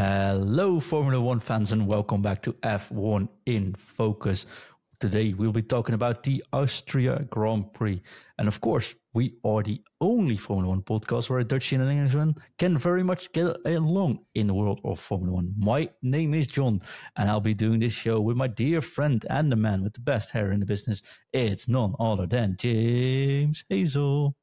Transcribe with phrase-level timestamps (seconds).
[0.00, 4.46] Hello, Formula One fans, and welcome back to F1 in Focus.
[5.00, 8.00] Today, we'll be talking about the Austria Grand Prix.
[8.38, 11.90] And of course, we are the only Formula One podcast where a Dutch and an
[11.90, 15.52] Englishman can very much get along in the world of Formula One.
[15.58, 16.80] My name is John,
[17.16, 20.00] and I'll be doing this show with my dear friend and the man with the
[20.00, 21.02] best hair in the business.
[21.32, 24.36] It's none other than James Hazel.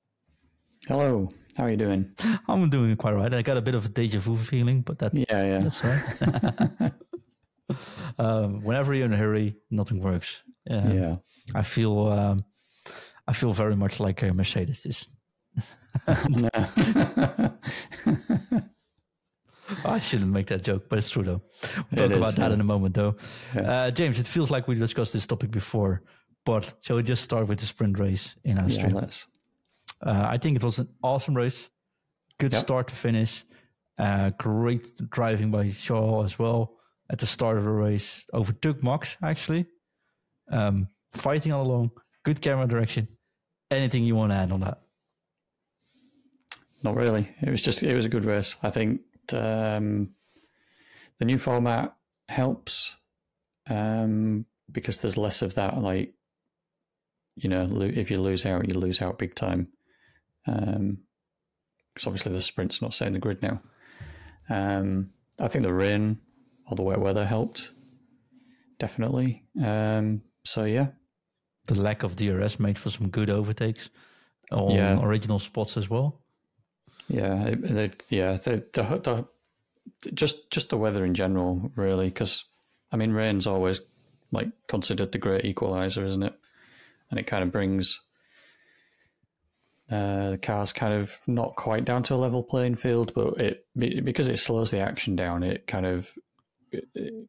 [0.87, 1.27] Hello,
[1.57, 2.11] how are you doing?
[2.47, 3.33] I'm doing quite right.
[3.33, 5.57] I got a bit of a deja vu feeling, but that Yeah, yeah.
[5.57, 6.91] that's all right.
[8.19, 10.43] um, whenever you're in a hurry, nothing works.
[10.69, 11.15] Um, yeah.
[11.55, 12.39] I feel um,
[13.27, 15.07] I feel very much like a Mercedes is.
[19.83, 21.41] I shouldn't make that joke, but it's true though.
[21.89, 22.53] We'll talk is, about that yeah.
[22.53, 23.15] in a moment though.
[23.55, 23.61] Yeah.
[23.61, 26.03] Uh, James, it feels like we discussed this topic before,
[26.45, 28.93] but shall we just start with the sprint race in yeah, Austria?
[28.93, 29.25] let's.
[30.01, 31.69] Uh, I think it was an awesome race.
[32.37, 32.61] Good Yep.
[32.61, 33.43] start to finish.
[33.97, 36.75] Uh, great driving by Shaw as well
[37.09, 38.25] at the start of the race.
[38.33, 39.65] Overtook Max actually.
[40.51, 41.91] Um, fighting all along.
[42.23, 43.07] Good camera direction.
[43.71, 44.81] Anything you want to add on that?
[46.83, 47.33] Not really.
[47.41, 48.55] It was just it was a good race.
[48.61, 49.01] I think
[49.33, 50.11] um,
[51.19, 51.95] the new format
[52.29, 52.95] helps
[53.69, 55.77] um, because there's less of that.
[55.81, 56.13] Like
[57.37, 59.69] you know, if you lose out, you lose out big time.
[60.45, 63.61] Because obviously the sprint's not setting the grid now.
[64.49, 66.19] Um, I think the rain
[66.69, 67.71] or the wet weather helped
[68.79, 69.43] definitely.
[69.63, 70.87] Um, so yeah,
[71.67, 73.89] The lack of DRS made for some good overtakes
[74.51, 74.99] on Yeah.
[75.01, 76.21] original spots as well.
[77.07, 79.25] Yeah, it, it, yeah, the, the,
[80.01, 82.43] the, just just the weather in general, really, because
[82.91, 83.81] I mean, rain's always
[84.31, 86.33] like considered the great equalizer, isn't it?
[87.09, 88.01] And it kind of brings
[89.89, 93.65] uh, the cars kind of not quite down to a level playing field, but it
[93.75, 96.11] because it slows the action down, it kind of
[96.71, 97.27] it,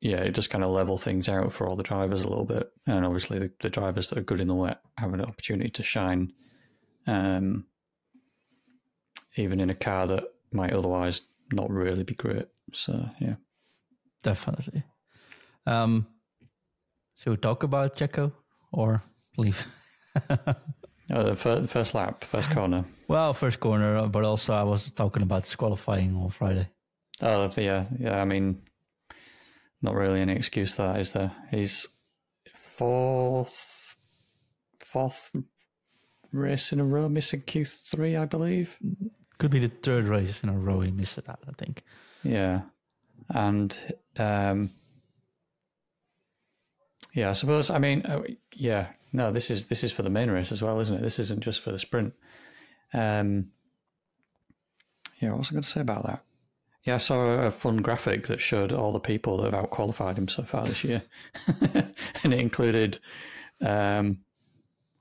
[0.00, 2.70] yeah, it just kind of level things out for all the drivers a little bit,
[2.86, 5.82] and obviously the, the drivers that are good in the wet have an opportunity to
[5.82, 6.32] shine.
[7.06, 7.66] Um,
[9.36, 11.22] even in a car that might otherwise
[11.52, 12.46] not really be great.
[12.72, 13.36] So yeah,
[14.22, 14.84] Definitely.
[15.66, 16.06] Um,
[17.16, 18.32] should we talk about Checo
[18.72, 19.02] or
[19.36, 19.66] leave?
[21.10, 22.84] uh, the fir- first lap, first corner.
[23.08, 26.68] well, first corner, but also I was talking about disqualifying on Friday.
[27.22, 28.20] Oh yeah, yeah.
[28.20, 28.62] I mean,
[29.82, 31.30] not really any excuse for that, is there?
[31.50, 31.86] He's
[32.54, 33.96] fourth,
[34.78, 35.30] fourth
[36.32, 38.78] race in a row missing Q three, I believe.
[39.38, 41.82] Could be the third race in a row he missed that, I think.
[42.22, 42.62] Yeah,
[43.28, 43.76] and
[44.18, 44.70] um,
[47.20, 47.68] yeah, I suppose.
[47.68, 48.22] I mean, uh,
[48.54, 51.02] yeah, no, this is this is for the main race as well, isn't it?
[51.02, 52.14] This isn't just for the sprint.
[52.94, 53.50] Um,
[55.20, 56.22] yeah, what was I going to say about that?
[56.84, 60.28] Yeah, I saw a fun graphic that showed all the people that have outqualified him
[60.28, 61.02] so far this year,
[62.24, 62.98] and it included
[63.60, 64.20] um,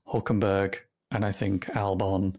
[0.06, 0.76] Hulkenberg
[1.12, 2.36] and I think Albon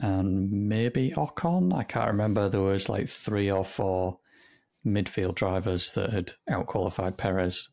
[0.00, 1.74] and maybe Ocon.
[1.74, 2.48] I can't remember.
[2.48, 4.20] There was like three or four
[4.86, 7.68] midfield drivers that had outqualified Perez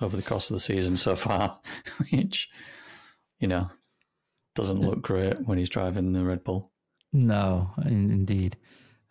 [0.00, 1.60] over the course of the season so far,
[2.10, 2.48] which
[3.38, 3.70] you know
[4.54, 6.70] doesn't look great when he's driving the Red Bull.
[7.12, 8.56] No, in, indeed.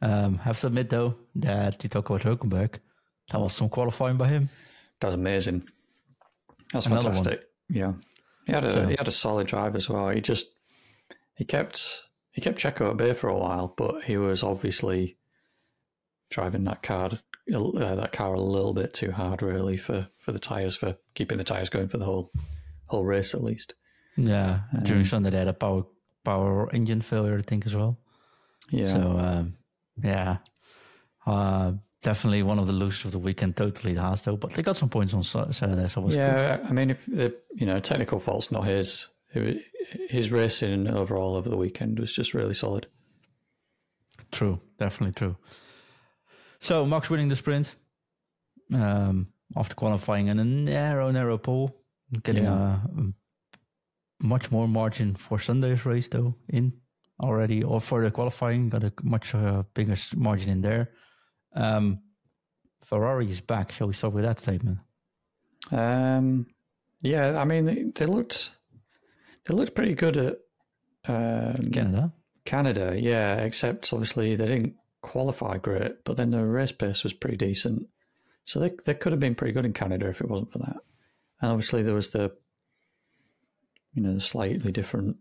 [0.02, 2.80] Um, have to admit though that you talk about Hulkenberg,
[3.32, 4.50] that was some qualifying by him.
[5.00, 5.68] That was amazing.
[6.74, 7.16] That's Another one.
[7.16, 7.46] fantastic.
[7.70, 7.94] Yeah,
[8.46, 10.10] he had a So- he had a solid drive as well.
[10.10, 10.48] He just
[11.36, 15.18] he kept he kept Checo at bay for a while, but he was obviously
[16.30, 17.12] driving that car
[17.52, 21.38] uh, that car a little bit too hard, really, for for the tires for keeping
[21.38, 22.32] the tires going for the whole
[22.86, 23.74] whole race at least.
[24.16, 25.86] Yeah, during Sunday they had a power
[26.24, 28.00] power engine failure, I think, as well.
[28.70, 29.58] Yeah, So um,
[30.02, 30.38] yeah,
[31.26, 33.56] uh, definitely one of the losers of the weekend.
[33.58, 36.60] Totally the Haas though, but they got some points on Saturday, so it yeah.
[36.64, 39.08] I mean, if the you know technical fault's not his,
[40.10, 42.88] his racing overall over the weekend was just really solid.
[44.32, 45.38] True, definitely true.
[46.64, 47.76] So Max winning the sprint
[48.74, 51.76] um, after qualifying in a narrow, narrow pole,
[52.24, 52.80] getting Yeah.
[52.98, 53.14] a, a
[54.22, 56.72] much more margin for Sunday's race though in
[57.20, 60.92] already, or for the qualifying got a much uh, bigger margin in there.
[61.54, 62.00] Um,
[62.82, 63.72] Ferrari is back.
[63.74, 64.80] Shall we start with that statement?
[65.72, 66.48] Um,
[67.02, 68.52] yeah, I mean they, they looked
[69.46, 70.38] they looked pretty good at
[71.08, 72.14] um, Canada.
[72.46, 77.38] Canada, yeah, except obviously they didn't qualify great, but then the race pace was pretty
[77.38, 77.88] decent.
[78.46, 80.78] So they they could have been pretty good in Canada if it wasn't for that.
[81.42, 82.36] And obviously there was the
[83.94, 85.18] you know, the slightly different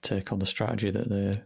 [0.00, 1.42] take on the strategy that they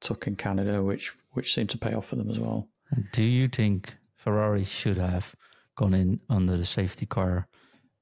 [0.00, 2.68] took in Canada, which which seemed to pay off for them as well.
[3.12, 5.34] Do you think Ferrari should have
[5.76, 7.46] gone in under the safety car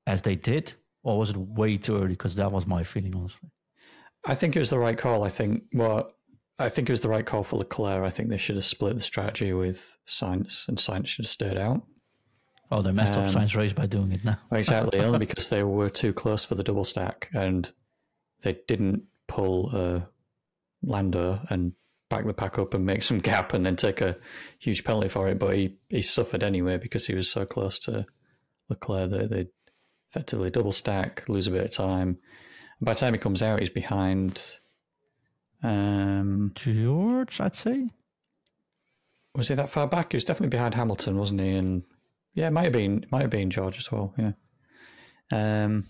[0.07, 0.73] as they did,
[1.03, 2.09] or was it way too early?
[2.09, 3.51] Because that was my feeling, honestly.
[4.25, 5.25] I think it was the right call.
[5.25, 6.13] I think well,
[6.59, 8.05] I think it was the right call for Leclerc.
[8.05, 11.57] I think they should have split the strategy with Sainz, and Sainz should have stayed
[11.57, 11.83] out.
[12.71, 14.39] Oh, they messed um, up Sainz race by doing it now.
[14.53, 17.71] exactly, only because they were too close for the double stack, and
[18.43, 20.09] they didn't pull a
[20.83, 21.73] Lando and
[22.11, 24.17] back the pack up and make some gap, and then take a
[24.59, 25.39] huge penalty for it.
[25.39, 28.05] But he, he suffered anyway because he was so close to
[28.69, 29.47] Leclerc that they
[30.11, 32.19] effectively double stack, lose a bit of time.
[32.81, 34.43] And by the time he comes out, he's behind
[35.63, 37.91] um, George, I'd say.
[39.35, 40.13] Was he that far back?
[40.13, 41.51] He was definitely behind Hamilton, wasn't he?
[41.51, 41.83] And
[42.35, 44.15] yeah, it might have been might have been George as well.
[44.17, 44.33] Yeah.
[45.31, 45.87] Um,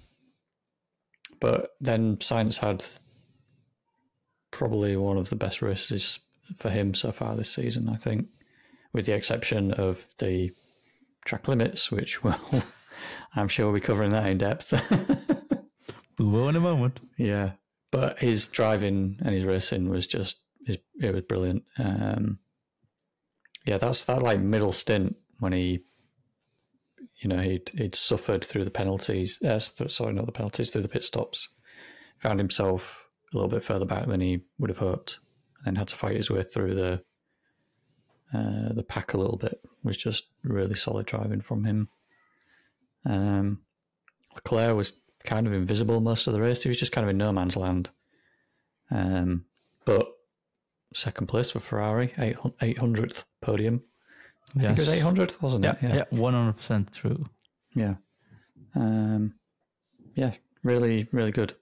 [1.40, 2.84] but then Sainz had
[4.50, 6.18] probably one of the best races
[6.56, 7.88] for him so far this season.
[7.88, 8.28] I think,
[8.92, 10.52] with the exception of the
[11.24, 12.40] track limits, which well,
[13.36, 14.72] I'm sure we'll be covering that in depth.
[16.18, 17.00] we will in a moment.
[17.16, 17.52] Yeah,
[17.90, 21.64] but his driving and his racing was just it was brilliant.
[21.78, 22.38] Um,
[23.64, 25.80] yeah, that's that like middle stint when he,
[27.16, 29.40] you know, he'd he'd suffered through the penalties.
[29.42, 31.48] Uh, sorry, not the penalties, through the pit stops.
[32.18, 35.18] Found himself a little bit further back than he would have hoped,
[35.64, 37.02] and had to fight his way through the
[38.34, 39.60] uh, the pack a little bit.
[39.82, 41.88] Was just really solid driving from him.
[43.04, 43.62] Um,
[44.34, 44.94] Leclerc was
[45.24, 46.62] kind of invisible most of the race.
[46.62, 47.90] He was just kind of in no man's land.
[48.90, 49.44] Um,
[49.84, 50.08] but
[50.94, 53.82] second place for Ferrari, 800th podium.
[54.56, 54.66] I yes.
[54.66, 55.78] think it was 800th, wasn't yeah, it?
[55.82, 57.26] Yeah, yeah, 100% true.
[57.74, 57.94] Yeah.
[58.74, 59.34] Um,
[60.14, 60.32] yeah,
[60.64, 61.54] really, really good.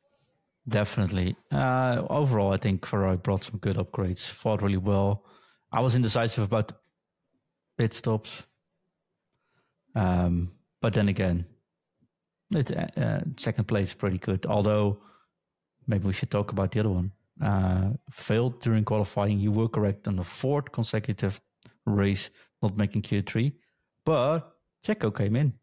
[0.68, 1.36] Definitely.
[1.50, 5.24] Uh, overall, I think Ferrari brought some good upgrades, fought really well.
[5.72, 6.74] I was indecisive about the
[7.78, 8.44] pit stops.
[9.94, 11.46] Um, but then again,
[12.52, 14.46] it, uh, uh, second place is pretty good.
[14.46, 15.00] Although
[15.86, 17.12] maybe we should talk about the other one.
[17.42, 19.38] Uh, failed during qualifying.
[19.38, 21.40] You were correct on the fourth consecutive
[21.84, 22.30] race,
[22.62, 23.52] not making Q3.
[24.04, 24.52] But
[24.84, 25.54] Checo came in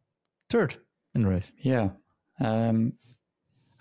[0.50, 0.78] third
[1.16, 1.52] in the race.
[1.60, 1.90] Yeah.
[2.40, 2.94] Um,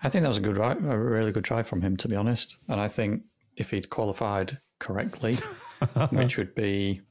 [0.01, 2.57] I think that was a good, a really good try from him, to be honest.
[2.67, 3.21] And I think
[3.55, 5.35] if he'd qualified correctly,
[6.11, 7.01] which would be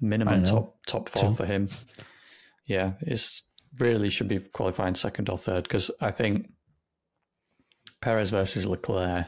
[0.00, 1.34] minimum top top four Two.
[1.34, 1.68] for him,
[2.66, 3.42] yeah, it's
[3.78, 6.50] really should be qualifying second or third because I think
[8.00, 9.26] Perez versus Leclerc,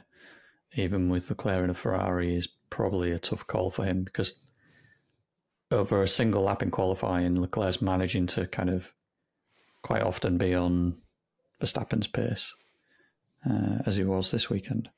[0.75, 4.35] even with Leclerc in a Ferrari, is probably a tough call for him because
[5.71, 8.93] over a single lap in qualifying, Leclerc's managing to kind of
[9.83, 10.99] quite often be on
[11.61, 12.55] Verstappen's pace,
[13.49, 14.91] uh, as he was this weekend.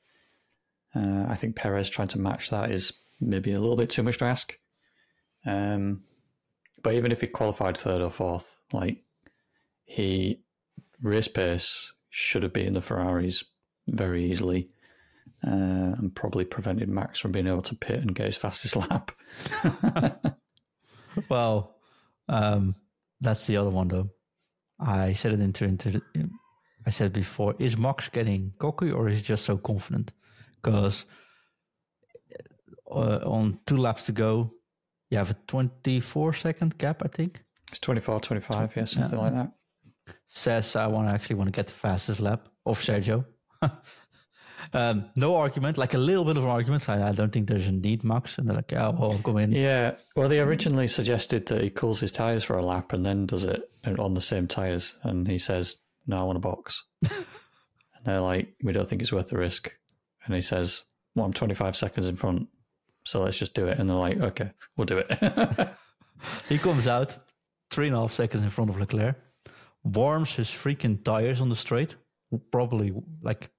[0.95, 4.17] Uh, I think Perez trying to match that is maybe a little bit too much
[4.19, 4.57] to ask.
[5.45, 6.03] Um,
[6.83, 9.03] but even if he qualified third or fourth, like
[9.85, 10.41] he
[11.01, 13.43] race pace should have been the Ferraris
[13.87, 14.69] very easily.
[15.45, 19.11] Uh, and probably prevented Max from being able to pit and get his fastest lap.
[21.29, 21.75] well,
[22.27, 22.75] um,
[23.21, 24.09] that's the other one though.
[24.79, 26.01] I said it into into.
[26.87, 30.13] I said before, is Max getting cocky or is he just so confident?
[30.55, 31.05] Because
[32.89, 34.51] uh, on two laps to go,
[35.09, 37.43] you have a 24 second gap, I think.
[37.69, 39.51] It's 24, 25, yeah, something like that
[40.25, 43.25] says I want to actually want to get the fastest lap of Sergio.
[44.73, 46.89] um, no argument, like a little bit of an argument.
[46.89, 48.37] I, I don't think there's a need, Max.
[48.37, 49.51] And they're like, yeah, well, come in.
[49.51, 49.95] Yeah.
[50.15, 53.43] Well, they originally suggested that he cools his tires for a lap and then does
[53.43, 54.95] it on the same tires.
[55.03, 56.83] And he says, no, I want a box.
[57.03, 57.25] and
[58.05, 59.71] they're like, we don't think it's worth the risk.
[60.25, 60.83] And he says,
[61.15, 62.47] well, I'm 25 seconds in front.
[63.05, 63.77] So let's just do it.
[63.79, 65.69] And they're like, okay, we'll do it.
[66.49, 67.15] he comes out
[67.69, 69.15] three and a half seconds in front of Leclerc
[69.85, 71.95] warms his freaking tires on the straight,
[72.51, 73.49] probably like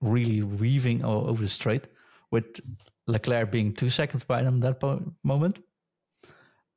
[0.00, 1.86] really weaving over the straight,
[2.30, 2.60] with
[3.06, 5.60] Leclerc being two seconds behind him at that moment.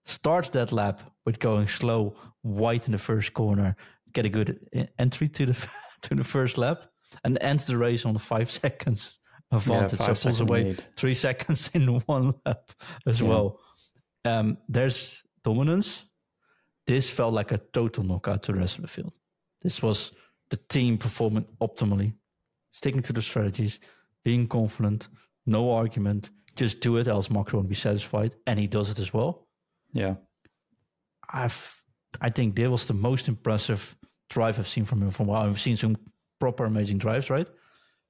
[0.06, 3.76] Starts that lap with going slow, white in the first corner,
[4.12, 4.60] get a good
[5.00, 5.68] entry to the
[6.02, 6.86] to the first lap,
[7.24, 9.20] and ends the race on five seconds
[9.52, 10.00] advantage.
[10.00, 12.72] Yeah, so pulls away three seconds in one lap
[13.08, 13.28] as yeah.
[13.28, 13.60] well.
[14.26, 16.06] Um, there's dominance
[16.86, 19.13] this felt like a total knockout to the rest of the field.
[19.62, 20.12] This was
[20.50, 22.13] the team performing optimally,
[22.72, 23.80] sticking to the strategies,
[24.24, 25.08] being confident,
[25.46, 28.36] no argument, just do it, else Max won't be satisfied.
[28.46, 29.48] And he does it as well.
[29.94, 30.16] Yeah.
[31.30, 31.82] I've
[32.22, 33.96] I think this was the most impressive
[34.30, 35.44] drive I've seen from him for a while.
[35.44, 35.98] I've seen some
[36.40, 37.48] proper amazing drives, right?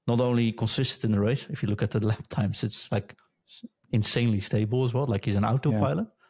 [0.07, 3.15] Not only consistent in the race, if you look at the lap times, it's like
[3.91, 5.05] insanely stable as well.
[5.05, 6.07] Like he's an autopilot.
[6.07, 6.22] Yeah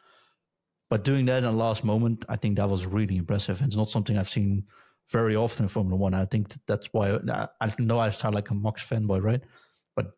[0.94, 3.58] but doing that in the last moment, I think that was really impressive.
[3.58, 4.62] And it's not something I've seen
[5.10, 6.14] very often in Formula One.
[6.14, 7.18] I think that's why
[7.60, 9.40] I know I sound like a Max fanboy, right?
[9.96, 10.12] But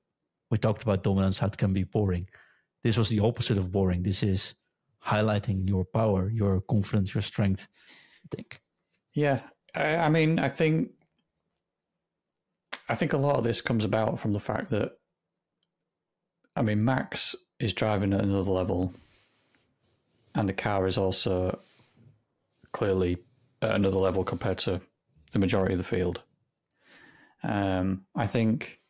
[0.50, 2.28] we talked about dominance, how it can be boring.
[2.84, 4.02] This was the opposite of boring.
[4.02, 4.54] This is
[5.02, 7.66] highlighting your power, your confidence, your strength.
[8.26, 8.60] I think.
[9.14, 9.40] Yeah,
[9.74, 10.90] I, I mean, I think,
[12.90, 14.92] I think a lot of this comes about from the fact that,
[16.54, 18.92] I mean, Max is driving at another level,
[20.36, 21.58] and the car is also
[22.72, 23.16] clearly
[23.62, 24.80] at another level compared to
[25.32, 26.22] the majority of the field.
[27.42, 28.80] Um, I think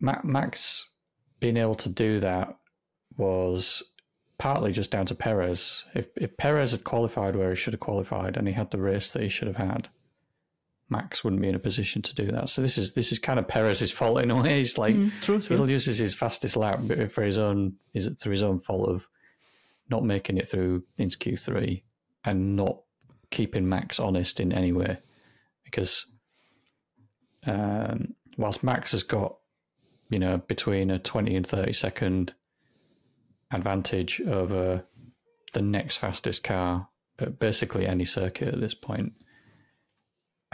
[0.00, 0.88] Max
[1.40, 2.56] being able to do that
[3.16, 3.82] was
[4.38, 5.84] partly just down to Perez.
[5.94, 9.12] If if Perez had qualified where he should have qualified and he had the race
[9.12, 9.88] that he should have had,
[10.90, 12.50] Max wouldn't be in a position to do that.
[12.50, 14.58] So this is this is kind of Perez's fault in a way.
[14.58, 15.56] He's like mm, true, true.
[15.56, 19.08] he loses his fastest lap for his own is it through his own fault of
[19.88, 21.84] not making it through into Q three
[22.24, 22.80] and not
[23.30, 24.98] keeping Max honest in any way.
[25.64, 26.06] Because
[27.46, 29.36] um, whilst Max has got
[30.08, 32.34] you know between a twenty and thirty second
[33.52, 34.84] advantage over
[35.52, 36.88] the next fastest car
[37.18, 39.12] at basically any circuit at this point.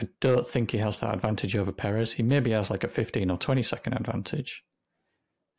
[0.00, 2.12] I don't think he has that advantage over Perez.
[2.12, 4.64] He maybe has like a 15 or 20 second advantage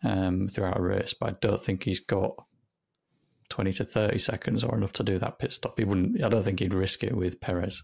[0.04, 2.36] um, throughout a race, but I don't think he's got
[3.54, 5.78] 20 to 30 seconds or enough to do that pit stop.
[5.78, 7.84] He wouldn't, I don't think he'd risk it with Perez.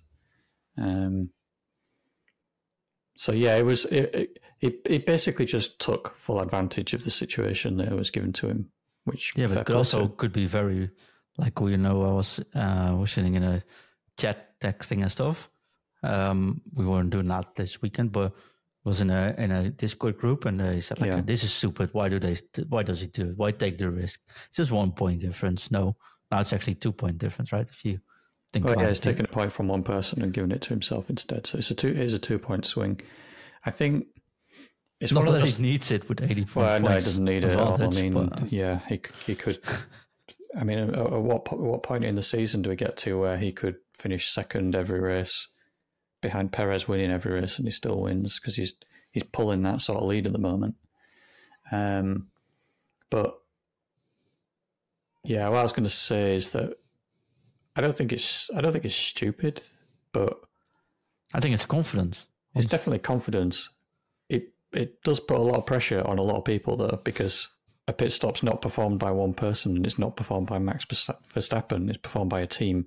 [0.77, 1.29] Um,
[3.15, 7.77] so yeah, it was, it, it, it basically just took full advantage of the situation
[7.77, 8.71] that was given to him
[9.09, 10.89] which yeah, but it could also could be very
[11.38, 13.63] like you know I was uh, was sitting in a
[14.17, 15.49] chat texting and stuff.
[16.03, 18.33] Um, we weren't doing that this weekend, but
[18.89, 21.22] was in a in a Discord group, and he said like, yeah.
[21.24, 21.89] "This is stupid.
[21.93, 22.38] Why do they?
[22.67, 23.38] Why does he do it?
[23.38, 24.19] Why take the risk?
[24.48, 25.72] It's just one point difference.
[25.72, 25.96] No,
[26.31, 27.69] now it's actually two point difference, right?
[27.69, 28.00] If you
[28.51, 31.10] think, oh, yeah, he's taken a point from one person and given it to himself
[31.10, 31.48] instead.
[31.48, 31.89] So it's a two.
[31.89, 33.00] It's a two point swing.
[33.65, 34.08] I think
[35.00, 37.55] it's not that he needs it with 80 well, no, he doesn't need it.
[37.55, 38.51] I mean, but...
[38.51, 39.60] yeah, he he could.
[40.58, 43.51] I mean, at, what what point in the season do we get to where he
[43.51, 45.48] could finish second every race
[46.21, 48.73] behind Perez winning every race and he still wins because he's
[49.11, 50.75] he's pulling that sort of lead at the moment.
[51.71, 52.27] Um,
[53.09, 53.39] but
[55.23, 56.77] yeah, what I was going to say is that
[57.75, 59.61] I don't think it's I don't think it's stupid,
[60.11, 60.39] but
[61.33, 62.25] I think it's confidence.
[62.55, 63.69] It's definitely confidence
[64.29, 67.47] it it does put a lot of pressure on a lot of people though, because
[67.88, 71.89] a pit stop's not performed by one person and it's not performed by Max Verstappen.
[71.89, 72.85] It's performed by a team,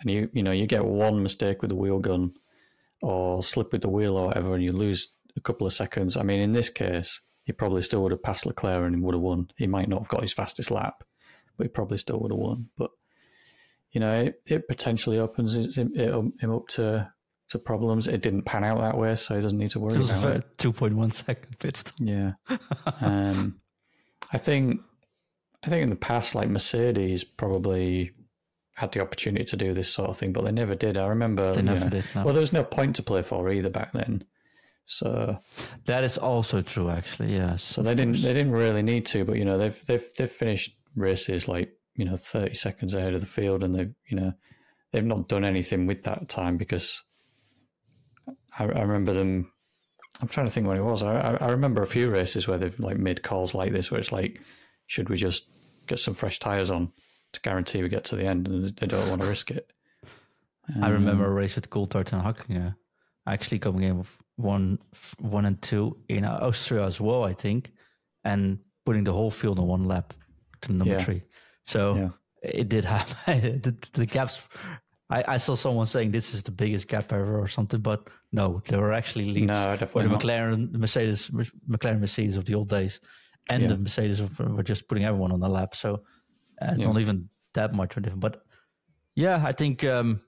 [0.00, 2.34] and you you know you get one mistake with the wheel gun,
[3.02, 6.16] or slip with the wheel or whatever, and you lose a couple of seconds.
[6.16, 9.22] I mean, in this case, he probably still would have passed Leclerc and would have
[9.22, 9.48] won.
[9.56, 11.04] He might not have got his fastest lap,
[11.56, 12.70] but he probably still would have won.
[12.78, 12.90] But
[13.90, 17.12] you know, it, it potentially opens him, him up to
[17.48, 18.08] to problems.
[18.08, 20.58] It didn't pan out that way, so he doesn't need to worry about it.
[20.58, 21.94] Two point one second pit stop.
[21.98, 22.32] Yeah,
[23.00, 23.60] um,
[24.32, 24.80] I think
[25.62, 28.12] I think in the past, like Mercedes probably
[28.74, 30.96] had the opportunity to do this sort of thing, but they never did.
[30.96, 31.52] I remember.
[31.52, 32.04] They never know, did.
[32.14, 32.24] No.
[32.24, 34.24] Well, there was no point to play for either back then.
[34.84, 35.38] So
[35.84, 37.34] that is also true, actually.
[37.34, 37.56] Yeah.
[37.56, 38.22] So they didn't.
[38.22, 42.04] They didn't really need to, but you know, they've they've they've finished races like you
[42.04, 44.32] know thirty seconds ahead of the field, and they've you know
[44.92, 47.02] they've not done anything with that time because
[48.58, 49.52] I, I, remember them.
[50.20, 51.02] I'm trying to think when it was.
[51.02, 54.12] I, I remember a few races where they've like made calls like this, where it's
[54.12, 54.40] like,
[54.86, 55.46] should we just
[55.86, 56.92] get some fresh tires on
[57.32, 59.72] to guarantee we get to the end, and they don't want to risk it.
[60.74, 62.74] Um, I remember a race with Coulthard and Hakkinen
[63.26, 64.78] actually coming in with one,
[65.18, 67.72] one and two in Austria as well, I think,
[68.24, 70.14] and putting the whole field on one lap
[70.62, 71.04] to number yeah.
[71.04, 71.22] three.
[71.64, 72.08] So yeah.
[72.42, 73.60] it did happen.
[73.62, 74.40] the, the gaps
[75.12, 78.62] I, I, saw someone saying this is the biggest gap ever or something, but no,
[78.66, 81.28] there were actually leads no, for the McLaren, Mercedes,
[81.68, 83.00] McLaren Mercedes of the old days,
[83.50, 83.68] and yeah.
[83.68, 85.76] the Mercedes were just putting everyone on the lap.
[85.76, 86.02] So
[86.62, 86.86] uh, yeah.
[86.86, 88.20] not even that much different.
[88.20, 88.44] But
[89.14, 90.20] yeah, I think um,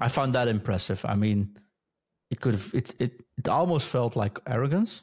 [0.00, 1.04] I found that impressive.
[1.04, 1.58] I mean,
[2.30, 5.02] it could have it, it it almost felt like arrogance,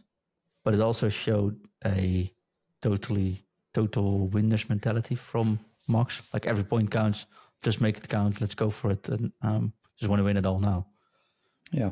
[0.64, 2.32] but it also showed a
[2.82, 6.22] totally total winners mentality from Max.
[6.34, 7.26] Like every point counts
[7.62, 8.42] just make it count.
[8.42, 10.88] Let's go for it, and um, just want to win it all now.
[11.72, 11.92] Yeah.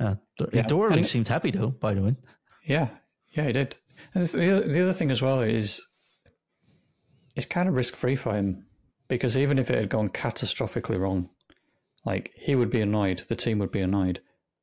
[0.00, 0.16] Yeah,
[0.52, 0.62] yeah.
[0.62, 1.68] Dory seemed happy though.
[1.68, 2.16] By the way.
[2.66, 2.88] Yeah,
[3.30, 3.76] yeah, he did.
[4.14, 5.80] And the the other thing as well is
[7.34, 8.66] it's kind of risk free for him
[9.08, 11.30] because even if it had gone catastrophically wrong,
[12.04, 14.20] like he would be annoyed, the team would be annoyed,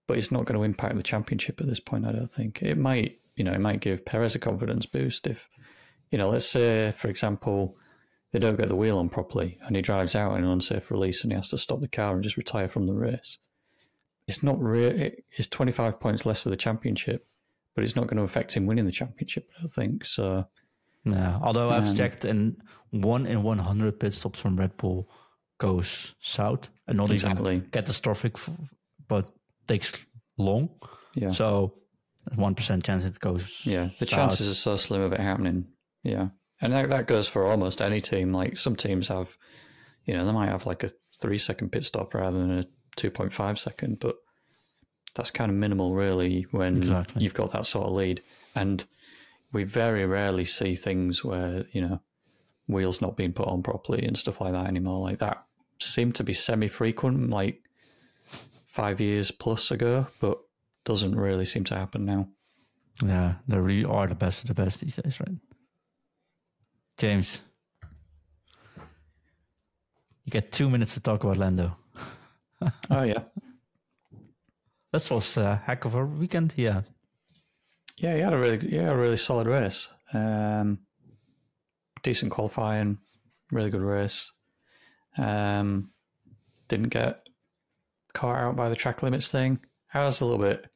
[0.07, 2.05] but it's not going to impact the championship at this point.
[2.05, 3.19] I don't think it might.
[3.35, 5.49] You know, it might give Perez a confidence boost if,
[6.11, 7.77] you know, let's say for example,
[8.31, 11.23] they don't get the wheel on properly, and he drives out in an unsafe release,
[11.23, 13.37] and he has to stop the car and just retire from the race.
[14.27, 15.11] It's not real.
[15.31, 17.25] It's twenty five points less for the championship,
[17.75, 19.49] but it's not going to affect him winning the championship.
[19.57, 20.47] I don't think so.
[21.03, 25.09] No, although I've Um, checked, and one in one hundred pit stops from Red Bull
[25.57, 27.55] goes south, and not Exactly.
[27.55, 28.49] even catastrophic, f-
[29.07, 29.31] but
[29.67, 30.05] takes
[30.37, 30.69] long.
[31.15, 31.73] Yeah, So
[32.35, 33.61] one percent chance it goes.
[33.65, 33.89] yeah.
[33.99, 34.09] The south.
[34.19, 35.67] chances are so slim of it happening.
[36.03, 36.29] Yeah,
[36.61, 38.31] and that, that goes for almost any team.
[38.31, 39.35] Like some teams have,
[40.05, 42.65] you know, they might have like a three second pit stop rather than a
[42.95, 44.17] two point five second, but
[45.15, 47.23] that's kind of minimal, really, when Exactly.
[47.23, 48.21] you've got that sort of lead.
[48.55, 48.85] And
[49.53, 52.01] we very rarely see things where you know
[52.67, 54.99] wheels not being put on properly and stuff like that anymore.
[54.99, 55.43] Like that
[55.79, 57.61] seemed to be semi frequent, like
[58.65, 60.39] five years plus ago, but
[60.85, 62.27] doesn't really seem to happen now.
[63.03, 65.37] Yeah, they really are the best of the best these days, right?
[66.97, 67.41] James,
[70.25, 71.77] you get two minutes to talk about Lando.
[72.91, 73.23] Oh yeah,
[74.91, 76.85] That was a heck of a weekend he had.
[77.97, 79.87] Yeah, he had a really yeah a really solid race.
[80.13, 80.79] Um,
[82.03, 82.97] decent qualifying,
[83.51, 84.31] really good race.
[85.17, 85.91] Um,
[86.67, 87.27] didn't get
[88.13, 89.59] caught out by the track limits thing.
[89.93, 90.73] I was a little bit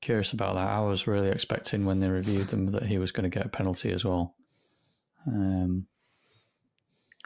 [0.00, 0.68] curious about that.
[0.68, 3.50] I was really expecting when they reviewed them that he was going to get a
[3.50, 4.34] penalty as well.
[5.26, 5.86] Um,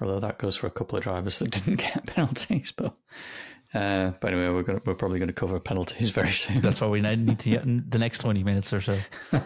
[0.00, 2.94] although that goes for a couple of drivers that didn't get penalties, but
[3.74, 6.60] uh, but anyway, we're going we're probably going to cover penalties very soon.
[6.60, 8.98] That's why we need to get in the next 20 minutes or so.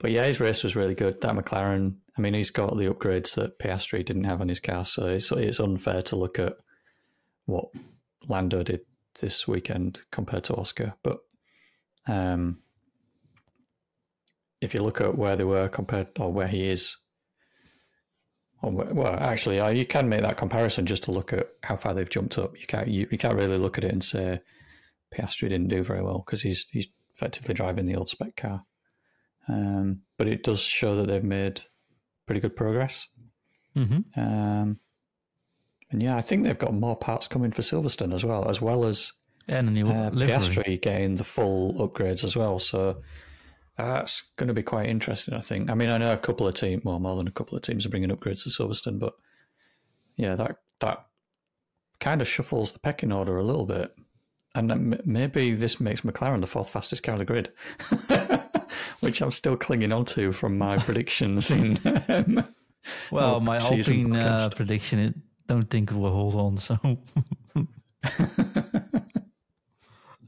[0.00, 1.20] But yeah, his race was really good.
[1.20, 4.84] That McLaren, I mean, he's got the upgrades that Piastri didn't have on his car,
[4.86, 6.54] so it's it's unfair to look at
[7.44, 7.66] what
[8.26, 8.80] Lando did
[9.20, 10.94] this weekend compared to Oscar.
[11.02, 11.18] But
[12.08, 12.60] um,
[14.62, 16.96] if you look at where they were compared or where he is,
[18.62, 22.08] well, actually, uh, you can make that comparison just to look at how far they've
[22.08, 22.58] jumped up.
[22.60, 24.40] You can't you, you can't really look at it and say
[25.14, 28.64] Piastri didn't do very well because he's he's effectively driving the old spec car.
[29.48, 31.62] Um, but it does show that they've made
[32.26, 33.08] pretty good progress.
[33.74, 34.78] hmm Um,
[35.90, 38.84] and yeah, I think they've got more parts coming for Silverstone as well, as well
[38.84, 39.12] as
[39.48, 40.10] And a new uh.
[40.10, 42.58] Piastri getting the full upgrades as well.
[42.60, 43.02] So
[43.84, 45.70] that's going to be quite interesting, I think.
[45.70, 47.84] I mean, I know a couple of teams, well, more than a couple of teams
[47.86, 49.14] are bringing upgrades to Silverstone, but
[50.16, 51.06] yeah, that that
[52.00, 53.94] kind of shuffles the pecking order a little bit.
[54.54, 57.52] And m- maybe this makes McLaren the fourth fastest car on the grid,
[59.00, 61.78] which I'm still clinging on to from my predictions in.
[62.08, 62.44] Um,
[63.10, 65.14] Well, my Alpine uh, prediction, it
[65.46, 66.56] don't think it will hold on.
[66.56, 66.78] So,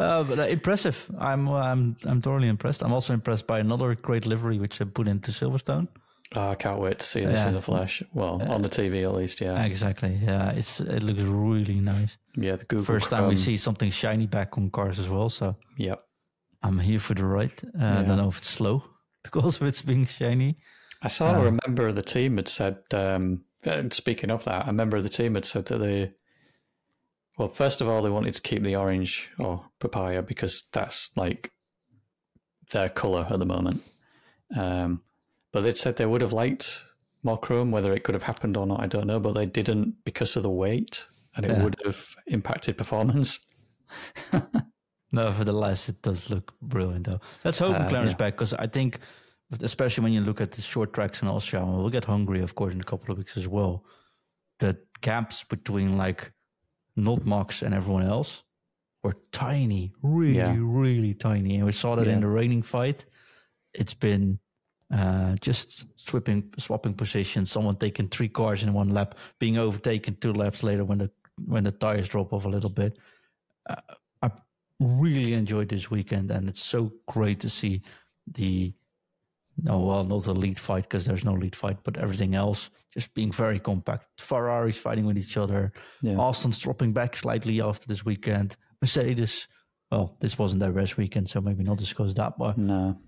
[0.03, 1.11] uh, but uh, impressive.
[1.19, 2.83] I'm I'm I'm thoroughly impressed.
[2.83, 5.89] I'm also impressed by another great livery which I put into Silverstone.
[6.35, 8.03] oh, I can't wait to see this in the flesh.
[8.13, 9.65] Well, on the TV at least, yeah.
[9.65, 10.19] Exactly.
[10.23, 12.19] Yeah, it's it looks really nice.
[12.37, 15.29] Yeah, the Google First time we see something shiny back on cars as well.
[15.31, 15.97] So yeah,
[16.63, 17.53] I'm here for the ride.
[17.79, 18.85] Uh, I don't know if it's slow
[19.25, 20.57] because of it's being shiny.
[21.05, 23.43] I saw a member of the team had said, um,
[23.91, 26.11] speaking of that, a member of the team had said that they,
[27.43, 31.51] well, first of all, they wanted to keep the orange or papaya because that's like
[32.71, 33.83] their colour at the moment.
[34.57, 35.03] Um,
[35.53, 36.85] but they'd said they would have liked
[37.25, 40.05] more chrome, whether it could have happened or not, I don't know, but they didn't
[40.05, 41.63] because of the weight and it Yeah.
[41.65, 43.41] would have impacted performance.
[45.13, 47.21] Nevertheless, it does look brilliant, though.
[47.45, 48.17] Let's hope Uh, McLaren's yeah.
[48.17, 48.99] back because I think,
[49.61, 52.73] especially when you look at the short tracks in Austria, we'll get Hungary, of course,
[52.73, 53.85] in a couple of weeks as well.
[54.61, 56.33] The gaps between like
[56.97, 58.43] not Max and everyone else
[59.03, 60.55] were tiny, really, Yeah.
[60.59, 61.57] really tiny.
[61.57, 63.05] And we saw that in the reigning fight.
[63.75, 64.39] It's been
[64.93, 67.51] uh, just swapping, swapping positions.
[67.51, 71.11] Someone taking three cars in one lap, being overtaken two laps later when the
[71.47, 72.99] when the tires drop off a little bit.
[73.69, 73.77] Uh,
[74.21, 74.31] I
[74.79, 77.83] really enjoyed this weekend, and it's so great to see
[78.27, 78.75] the
[79.63, 83.15] no, well, not the lead fight because there's no lead fight, but everything else just
[83.15, 84.07] being very compact.
[84.21, 85.73] Ferraris fighting with each other.
[86.03, 86.21] Yeah.
[86.21, 88.57] Aston's dropping back slightly after this weekend.
[88.81, 89.49] Mercedes,
[89.91, 92.99] well, this wasn't their best weekend, so maybe not discuss that, but No.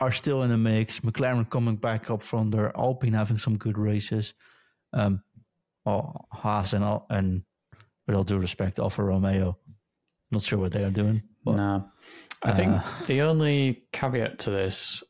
[0.00, 1.00] are still in the mix.
[1.00, 2.76] McLaren coming back up from there.
[2.76, 4.34] Alpine having some good races.
[4.92, 5.22] Um,
[5.84, 7.42] well, Haas and, and
[8.06, 9.56] with all due respect, Alfa Romeo,
[10.32, 11.22] not sure what they are doing.
[11.44, 11.90] But No.
[12.42, 15.04] I think Uh, the only caveat to this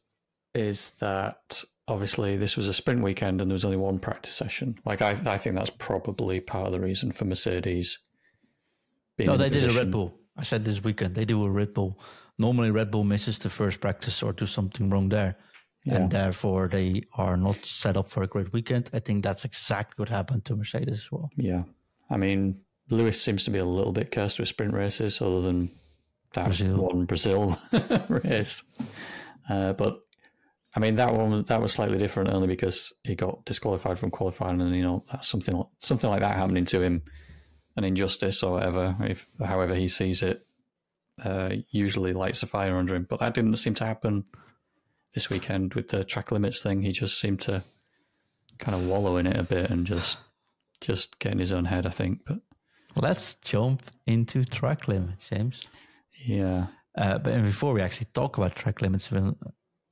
[0.54, 4.78] is that obviously this was a sprint weekend and there was only one practice session.
[4.84, 7.98] Like I, I think that's probably part of the reason for Mercedes
[9.16, 10.14] being no, in the they did a Red Bull.
[10.36, 12.00] I said this weekend they do a Red Bull.
[12.38, 15.36] Normally, Red Bull misses the first practice or do something wrong there.
[15.84, 15.94] Yeah.
[15.94, 18.90] and therefore they are not set up for a great weekend.
[18.92, 21.30] I think that's exactly what happened to Mercedes as well.
[21.36, 21.62] Yeah.
[22.10, 25.70] I mean, Lewis seems to be a little bit cursed with sprint races, other than
[26.34, 26.76] that Brazil.
[26.76, 27.58] one Brazil
[28.08, 28.62] race.
[29.48, 30.00] Uh, but
[30.74, 34.60] I mean, that one that was slightly different only because he got disqualified from qualifying,
[34.60, 37.02] and you know, that's something something like that happening to him,
[37.76, 40.46] an injustice or whatever, if however he sees it,
[41.24, 43.06] uh, usually lights a fire under him.
[43.08, 44.24] But that didn't seem to happen
[45.12, 46.82] this weekend with the track limits thing.
[46.82, 47.64] He just seemed to
[48.58, 50.18] kind of wallow in it a bit and just
[50.80, 52.20] just get in his own head, I think.
[52.24, 52.38] But
[52.96, 55.66] Let's jump into track limits, James.
[56.24, 59.10] yeah, Uh, but before we actually talk about track limits,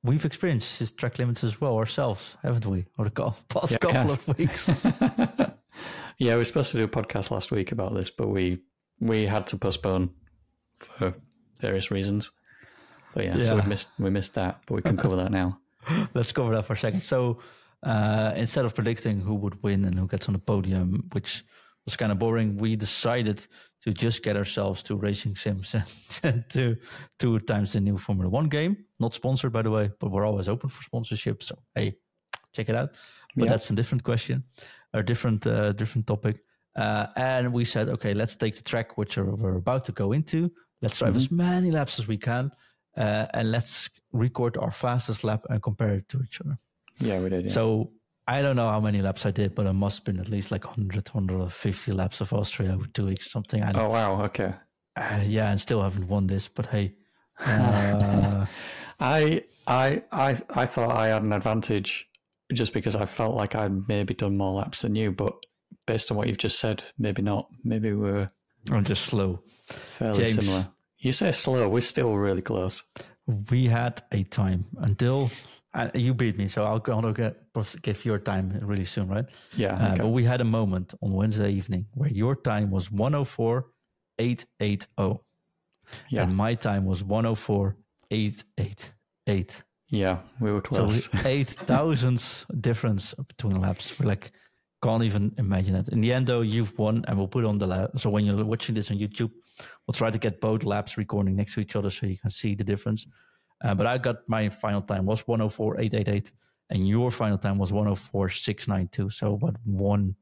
[0.02, 2.86] we've experienced these track limits as well ourselves, haven't we?
[2.98, 4.12] Over the past Yeah, couple yeah.
[4.12, 4.84] of weeks.
[6.18, 8.60] yeah, we were supposed to do a podcast last week about this, but we
[9.00, 10.10] we had to postpone
[10.80, 11.14] for
[11.60, 12.30] various reasons.
[13.14, 15.58] But yeah, so we missed we missed that, but we can cover that now.
[16.14, 17.02] Let's cover that for a second.
[17.02, 17.38] So
[17.82, 21.44] uh, instead of predicting who would win and who gets on the podium, which
[21.88, 23.46] was kind of boring, we decided
[23.84, 25.74] to just get ourselves to Racing Sims
[26.22, 26.76] and to
[27.18, 28.76] two times the new Formula One game.
[29.00, 31.42] Not sponsored, by the way, but we're always open for sponsorship.
[31.42, 31.96] So hey,
[32.52, 32.90] check it out.
[33.36, 33.50] But Yeah.
[33.52, 34.44] that's a different question,
[34.92, 36.36] a different uh, different topic.
[36.76, 40.12] Uh, and we said, okay, let's take the track which are- we're about to go
[40.12, 40.50] into.
[40.82, 42.50] Let's drive as many laps as we can,
[42.96, 46.58] uh, and let's record our fastest lap and compare it to each other.
[47.00, 47.44] Yeah, we did.
[47.46, 47.50] Yeah.
[47.52, 47.90] So
[48.28, 50.50] I don't know how many laps I did, but it must have been at least
[50.50, 53.62] like 100, 150 laps of Austria over two weeks, something.
[53.62, 54.52] I oh wow, okay.
[54.96, 56.94] uh, yeah, and still haven't won this, but hey.
[57.40, 58.46] Uh,
[59.00, 62.08] I I I I thought I had an advantage
[62.52, 65.34] just because I felt like I'd maybe done more laps than you, but
[65.86, 67.48] based on what you've just said, maybe not.
[67.62, 68.26] Maybe we're
[68.72, 69.42] I'm just slow.
[69.68, 70.34] fairly James.
[70.34, 70.68] similar.
[70.98, 72.82] You say slow, we're still really close.
[73.50, 75.30] We had a time until
[75.78, 77.36] uh, you beat me, so I'll go I'll get,
[77.82, 79.26] give your time really soon, right?
[79.56, 79.74] Yeah.
[79.74, 80.02] Uh, okay.
[80.02, 85.18] But we had a moment on Wednesday evening where your time was 104.880
[86.08, 86.22] yeah.
[86.22, 89.62] and my time was 104.888.
[89.90, 91.12] yeah, we were close.
[91.12, 93.98] we- eight thousandths difference between laps.
[93.98, 94.30] We're like,
[94.82, 95.88] can't even imagine it.
[95.88, 97.90] In the end, though, you've won, and we'll put on the lap.
[97.96, 99.30] So when you're watching this on YouTube,
[99.86, 102.54] we'll try to get both laps recording next to each other so you can see
[102.54, 103.06] the difference.
[103.60, 106.32] Uh, but I got my final time was 104.888,
[106.70, 109.12] and your final time was 104.692.
[109.12, 110.14] So about one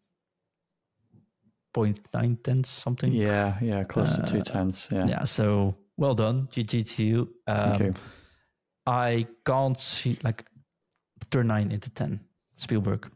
[1.72, 3.12] point nine tenths something.
[3.12, 4.88] yeah, yeah, close to two tenths.
[4.90, 5.06] Yeah.
[5.06, 5.24] Yeah.
[5.24, 7.20] So well done, GG to you.
[7.46, 7.92] Um, Thank you.
[8.86, 10.46] I can't see like
[11.30, 12.20] turn nine into ten.
[12.56, 13.10] Spielberg.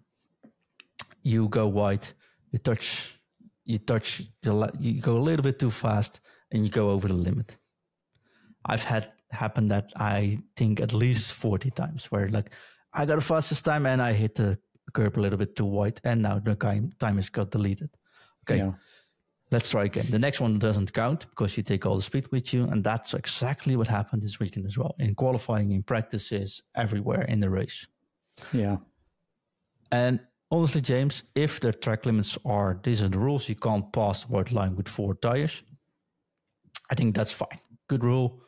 [1.23, 2.07] You go wide.
[2.51, 3.19] You touch.
[3.65, 4.23] You touch.
[4.43, 7.57] You go a little bit too fast, and you go over the limit.
[8.67, 12.51] I've had happen that I think at least forty times where like
[12.93, 14.59] I got the fastest time and I hit the
[14.93, 16.55] curb a little bit too wide, and now the
[16.99, 17.91] time has got deleted.
[18.43, 18.73] Okay, Yeah.
[19.53, 20.07] let's try again.
[20.11, 23.15] The next one doesn't count because you take all the speed with you, and that's
[23.15, 27.87] exactly what happened this weekend as well in qualifying, in practices, everywhere in the race.
[28.53, 28.79] Yeah.
[29.93, 34.25] And honestly, James, if the track limits are these are the rules, you can't pass
[34.25, 35.63] the white line with four tires.
[36.91, 37.59] I think that's fine.
[37.89, 38.43] Good rule.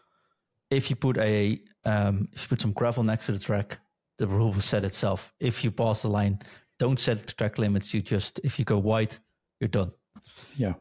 [0.72, 3.78] If you put a um, if you put some gravel next to the track,
[4.18, 5.32] the rule will set itself.
[5.40, 6.40] If you pass the line,
[6.78, 7.92] don't set the track limits.
[7.92, 9.16] You just if you go wide,
[9.61, 9.92] you're done.
[10.56, 10.74] Yeah.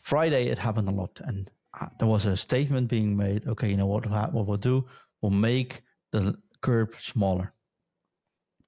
[0.00, 1.50] Friday it happened a lot, and
[1.80, 3.46] uh, there was a statement being made.
[3.46, 4.06] Okay, you know what?
[4.06, 4.84] What we'll do?
[5.20, 7.52] We'll make the curb smaller.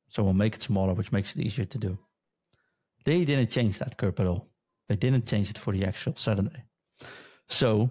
[0.08, 1.98] So we'll make it smaller, which makes it easier to do.
[3.04, 4.48] They didn't change that curb at all.
[4.88, 6.64] They didn't change it for the actual Saturday.
[7.48, 7.90] So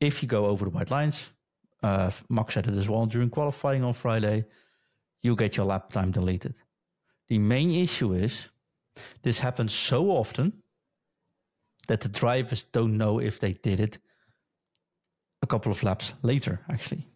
[0.00, 1.30] if you go over the white lines,
[1.84, 4.44] uh, Max said it as well during qualifying on Friday,
[5.22, 6.58] you get your lap time deleted.
[7.28, 8.48] The main issue is
[9.22, 10.52] this happens so often
[11.88, 13.98] that the drivers don't know if they did it
[15.42, 17.06] a couple of laps later, actually.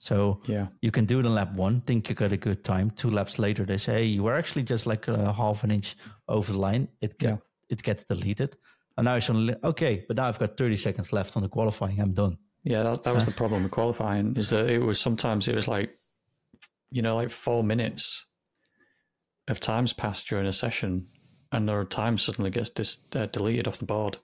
[0.00, 0.66] So Yeah.
[0.82, 2.90] you can do it in lap one, think you got a good time.
[2.90, 5.96] Two laps later, they say, hey, you were actually just like a half an inch
[6.28, 6.88] over the line.
[7.00, 7.36] It get, Yeah.
[7.68, 8.56] it gets deleted.
[8.96, 12.00] And now it's only, okay, but now I've got 30 seconds left on the qualifying.
[12.00, 12.36] I'm done.
[12.64, 15.68] Yeah, that, that was the problem with qualifying is that it was sometimes it was
[15.68, 15.90] like,
[16.90, 18.26] you know, like four minutes
[19.46, 21.06] of times passed during a session,
[21.52, 24.18] and their time suddenly gets dis, uh, deleted off the board,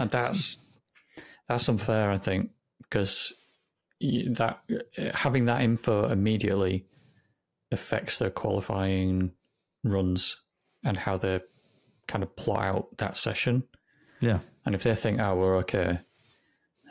[0.00, 0.58] and that's
[1.48, 2.50] that's unfair, I think,
[2.82, 3.32] because
[4.00, 4.60] that
[5.14, 6.86] having that info immediately
[7.70, 9.32] affects their qualifying
[9.84, 10.36] runs
[10.84, 11.40] and how they
[12.06, 13.62] kind of plot out that session.
[14.20, 14.40] Yeah.
[14.64, 16.00] And if they think, oh, we're okay,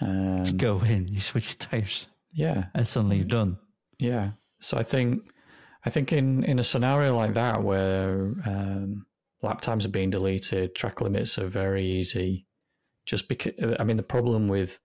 [0.01, 3.57] um, Go in, you switch tires, yeah, and suddenly you're done.
[3.97, 4.31] Yeah.
[4.59, 5.31] So I think
[5.85, 9.05] I think in, in a scenario like that where um,
[9.41, 12.45] lap times are being deleted, track limits are very easy.
[13.05, 14.79] Just because I mean the problem with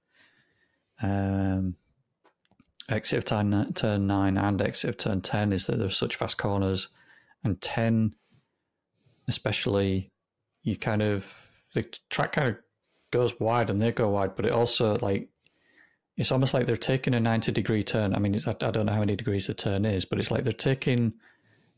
[1.03, 1.77] um,
[2.89, 6.39] exit of turn, turn nine and exit of turn ten is that there's such fast
[6.39, 6.89] corners,
[7.43, 8.15] and ten,
[9.27, 10.13] especially,
[10.63, 11.35] you kind of
[11.75, 12.57] the track kind of
[13.13, 15.29] goes wide and they go wide, but it also like
[16.17, 18.15] it's almost like they're taking a 90 degree turn.
[18.15, 20.45] I mean, I, I, don't know how many degrees the turn is, but it's like
[20.45, 21.15] they're taking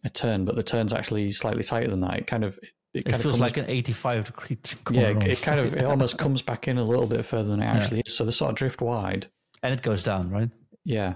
[0.02, 2.18] a turn, but the turn's actually slightly tighter than that.
[2.18, 2.58] It kind of
[2.94, 4.58] it, it feels comes, like an 85 degree
[4.92, 7.60] yeah it, it, kind of it almost comes back in a little bit further than
[7.60, 8.02] it actually yeah.
[8.06, 9.26] is so they sort of drift wide
[9.64, 10.48] and it goes down right
[10.84, 11.14] yeah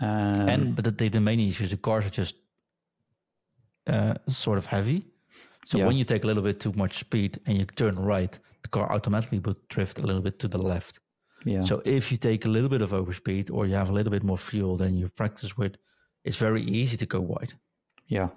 [0.00, 2.36] um, and but the, the main issue is the cars are just
[3.86, 5.06] uh, sort of heavy
[5.64, 5.86] so yeah.
[5.86, 8.90] when you take a little bit too much speed and you turn right the car
[8.92, 11.00] automatically would drift a little bit to the left
[11.44, 14.10] yeah so if you take a little bit of overspeed or you have a little
[14.10, 15.76] bit more fuel than you practice with
[16.24, 17.52] it's very easy to go wide
[18.06, 18.28] yeah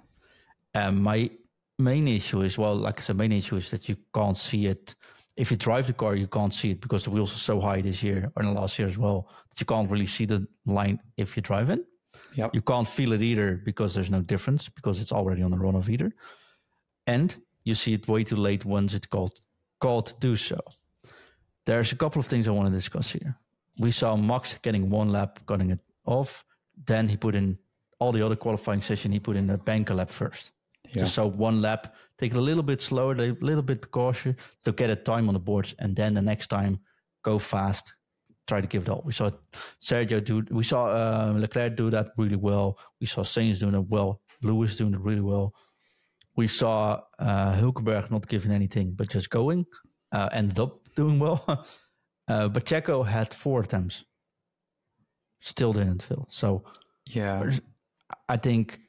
[0.74, 1.30] um, my
[1.78, 4.94] main issue is well, like I said, main issue is that you can't see it.
[5.36, 7.80] If you drive the car, you can't see it because the wheels are so high
[7.80, 10.46] this year or in the last year as well that you can't really see the
[10.66, 11.84] line if you drive in.
[12.34, 12.54] Yep.
[12.54, 15.74] You can't feel it either because there's no difference because it's already on the run
[15.74, 16.14] of either.
[17.06, 19.40] And you see it way too late once it's called
[19.82, 20.60] called to do so.
[21.66, 23.32] There's a couple of things I want to discuss here.
[23.78, 26.44] We saw Max getting one lap, cutting it off.
[26.86, 27.58] Then he put in
[27.98, 29.12] all the other qualifying session.
[29.12, 30.52] He put in a banker lap first.
[30.84, 31.02] Yeah.
[31.02, 34.72] Just so one lap, take it a little bit slower, a little bit cautious to
[34.72, 36.78] get a time on the boards, and then the next time
[37.22, 37.94] go fast,
[38.46, 39.02] try to give it all.
[39.04, 39.30] We saw
[39.80, 42.78] Sergio do, we saw uh, Leclerc do that really well.
[43.00, 44.20] We saw Sainz doing it well.
[44.42, 45.54] Lewis doing it really well.
[46.36, 49.66] We saw uh, Hulkenberg not giving anything, but just going.
[50.12, 51.44] Uh, ended up doing well.
[52.28, 54.04] uh, but Checo had four attempts,
[55.40, 56.26] still didn't fill.
[56.30, 56.64] So
[57.06, 57.50] yeah,
[58.28, 58.80] I think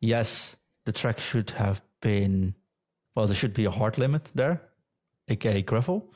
[0.00, 2.54] yes, the track should have been,
[3.14, 4.62] well, there should be a hard limit there,
[5.28, 6.12] aka gravel.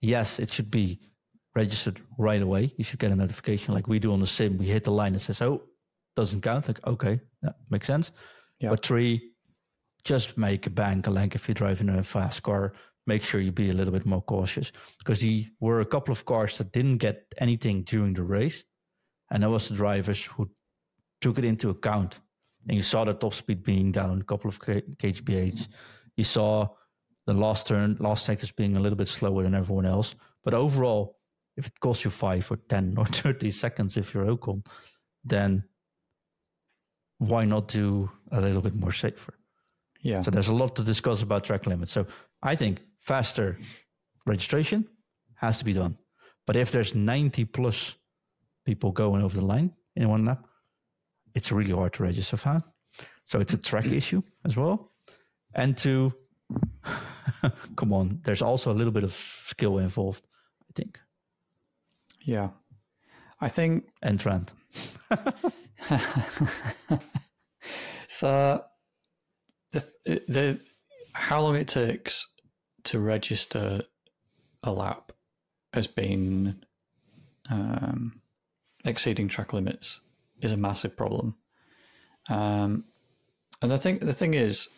[0.00, 1.00] Yes, it should be
[1.54, 2.72] registered right away.
[2.76, 4.58] You should get a notification like we do on the sim.
[4.58, 5.62] We hit the line that says, oh,
[6.16, 6.68] doesn't count.
[6.68, 8.10] Like, okay, that makes sense.
[8.60, 8.70] Yeah.
[8.70, 9.33] But three,
[10.04, 12.74] just make a bank a length if you're driving a fast car.
[13.06, 16.24] Make sure you be a little bit more cautious because there were a couple of
[16.24, 18.64] cars that didn't get anything during the race.
[19.30, 20.50] And that was the drivers who
[21.20, 22.20] took it into account
[22.68, 25.68] and you saw the top speed being down a couple of kph.
[26.16, 26.68] You saw
[27.26, 30.14] the last turn, last sectors being a little bit slower than everyone else.
[30.42, 31.18] But overall,
[31.56, 34.66] if it costs you five or 10 or 30 seconds if you're Ocon,
[35.24, 35.64] then
[37.18, 39.34] why not do a little bit more safer?
[40.04, 40.20] Yeah.
[40.20, 41.90] So there's a lot to discuss about track limits.
[41.90, 42.06] So
[42.42, 43.58] I think faster
[44.26, 44.86] registration
[45.36, 45.96] has to be done.
[46.46, 47.96] But if there's 90 plus
[48.66, 50.44] people going over the line in one lap,
[51.34, 52.62] it's really hard to register fan.
[53.24, 54.92] So it's a track issue as well.
[55.54, 56.12] And to
[57.76, 59.14] come on, there's also a little bit of
[59.46, 60.26] skill involved,
[60.68, 61.00] I think.
[62.20, 62.50] Yeah.
[63.40, 64.52] I think and trend.
[68.08, 68.64] so
[69.74, 70.60] the the
[71.12, 72.26] how long it takes
[72.84, 73.82] to register
[74.62, 75.12] a lap
[75.72, 76.64] has been
[77.50, 78.20] um,
[78.84, 80.00] exceeding track limits
[80.40, 81.36] is a massive problem.
[82.28, 82.84] Um,
[83.62, 84.68] and the thing the thing is,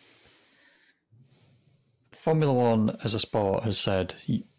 [2.11, 4.15] Formula One as a sport has said,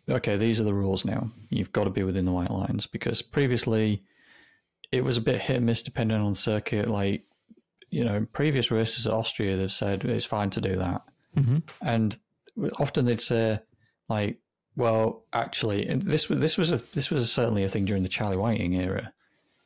[0.08, 1.30] okay, these are the rules now.
[1.50, 4.02] You've got to be within the white lines because previously
[4.90, 6.88] it was a bit hit and miss depending on the circuit.
[6.88, 7.24] Like,
[7.90, 11.02] you know, in previous races at Austria, they've said it's fine to do that.
[11.36, 11.58] Mm-hmm.
[11.80, 12.16] And
[12.78, 13.60] often they'd say,
[14.08, 14.38] like,
[14.76, 18.36] well, actually, this was this was a this was certainly a thing during the Charlie
[18.36, 19.12] Whiting era,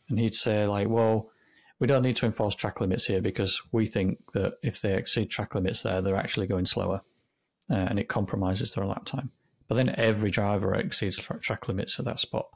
[0.08, 1.30] and he'd say like, well,
[1.78, 5.30] we don't need to enforce track limits here because we think that if they exceed
[5.30, 7.02] track limits there, they're actually going slower,
[7.70, 9.30] uh, and it compromises their lap time.
[9.68, 12.46] But then every driver exceeds track limits at that spot.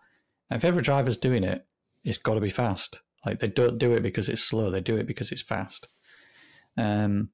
[0.51, 1.67] Now, if every driver's doing it,
[2.05, 3.01] it's got to be fast.
[3.27, 5.89] Like they don't do it because it's slow; they do it because it's fast.
[6.79, 7.31] Um,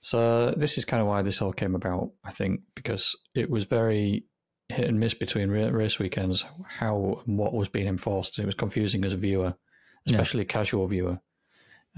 [0.00, 3.64] so this is kind of why this all came about, I think, because it was
[3.64, 4.24] very
[4.68, 8.38] hit and miss between race weekends how and what was being enforced.
[8.38, 9.54] It was confusing as a viewer,
[10.06, 10.44] especially yeah.
[10.44, 11.20] a casual viewer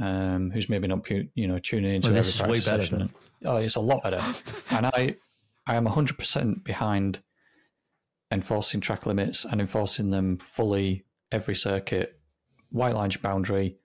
[0.00, 3.12] um, who's maybe not you know tuning into well, every this is way better session.
[3.44, 4.20] Oh, it's a lot better,
[4.70, 5.16] and I
[5.66, 7.20] I am hundred percent behind
[8.30, 12.18] enforcing track limits and enforcing them fully every circuit.
[12.72, 13.76] White lines boundary.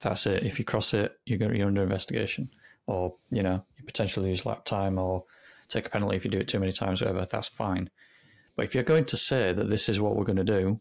[0.00, 0.42] That's it.
[0.42, 2.50] If you cross it, you're gonna you're under investigation,
[2.86, 5.24] or you know you potentially lose lap time, or
[5.68, 7.00] take a penalty if you do it too many times.
[7.00, 7.26] Whatever.
[7.30, 7.90] That's fine.
[8.56, 10.80] But if you're going to say that this is what we're going to do,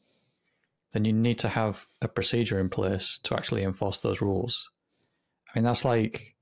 [0.93, 4.69] then you need to have a procedure in place to actually enforce those rules.
[5.53, 6.35] I mean, that's like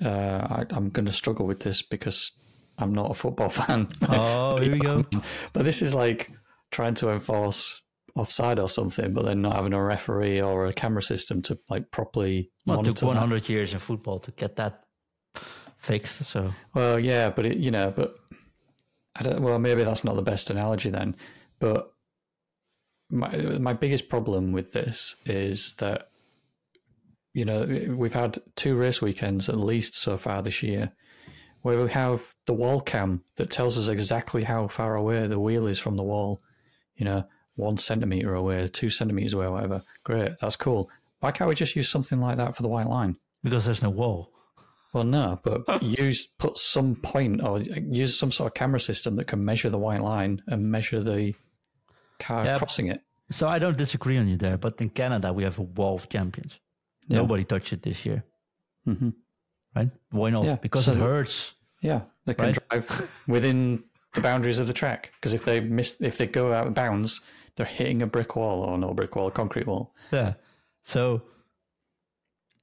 [0.00, 2.32] uh, I, I'm going to struggle with this because
[2.78, 3.88] I'm not a football fan.
[4.08, 5.04] Oh, here we go.
[5.52, 6.30] but this is like
[6.70, 7.81] trying to enforce
[8.14, 11.90] offside or something, but then not having a referee or a camera system to like
[11.90, 13.06] properly Well, it took that.
[13.06, 14.80] 100 years in football to get that
[15.78, 16.24] fixed.
[16.24, 18.14] So Well, yeah, but it, you know, but
[19.16, 19.42] I don't.
[19.42, 21.16] Well, maybe that's not the best analogy then.
[21.58, 21.92] But
[23.10, 26.08] my my biggest problem with this is that
[27.34, 30.92] you know we've had two race weekends at least so far this year
[31.62, 35.66] where we have the wall cam that tells us exactly how far away the wheel
[35.66, 36.42] is from the wall.
[36.96, 37.24] You know,
[37.56, 39.82] one centimeter away, two centimeters away, whatever.
[40.04, 40.90] Great, that's cool.
[41.20, 43.16] Why can't we just use something like that for the white line?
[43.44, 44.30] because there's no wall.
[44.92, 49.26] Well, no, but use put some point or use some sort of camera system that
[49.26, 51.34] can measure the white line and measure the
[52.20, 52.58] car Yeah.
[52.58, 53.00] crossing it.
[53.30, 56.08] So I don't disagree on you there, but in Canada we have a wall of
[56.08, 56.60] champions.
[57.08, 57.16] Yeah.
[57.18, 58.22] Nobody touched it this year,
[58.84, 59.10] hmm
[59.74, 59.90] right?
[60.10, 60.44] Why not?
[60.44, 61.54] Yeah, Because so it hurts.
[61.80, 62.58] Yeah, they can Right.
[62.68, 63.82] drive within
[64.14, 67.20] the boundaries of the track because if they miss, if they go out of bounds,
[67.56, 69.94] they're hitting a brick wall or no brick wall, a concrete wall.
[70.10, 70.34] Yeah.
[70.82, 71.22] So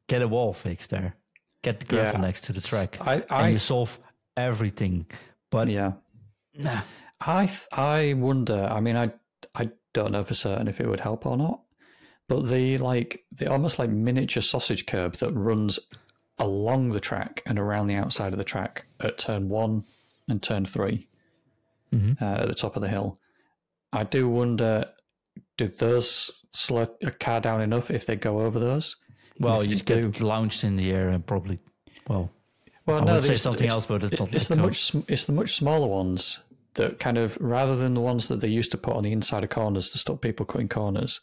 [0.08, 1.16] get a wall fixed there.
[1.62, 2.26] Get the gravel Yeah.
[2.26, 4.00] next to the track, I, and I, you solve
[4.38, 5.06] everything.
[5.52, 5.94] But yeah,
[6.58, 6.82] nah,
[7.20, 8.68] I, th- I wonder.
[8.72, 9.12] I mean, I,
[9.56, 11.62] I don't know for certain if it would help or not,
[12.30, 15.80] but the like the almost like miniature sausage curb that runs
[16.38, 19.84] along the track and around the outside of the track at turn one
[20.30, 21.06] and turn 3
[21.94, 22.22] Mhm.
[22.22, 23.19] uh, at the top of the hill.
[23.92, 24.86] I do wonder,
[25.58, 28.96] do those slow a car down enough if they go over those?
[29.40, 31.60] Well, you get do- launched in the air and probably,
[32.08, 32.32] well,
[32.86, 35.34] Well, I no, would say something else, but it's not it's the much it's the
[35.34, 36.40] much smaller ones
[36.74, 39.44] that kind of rather than the ones that they used to put on the inside
[39.44, 41.22] of corners to stop people cutting corners.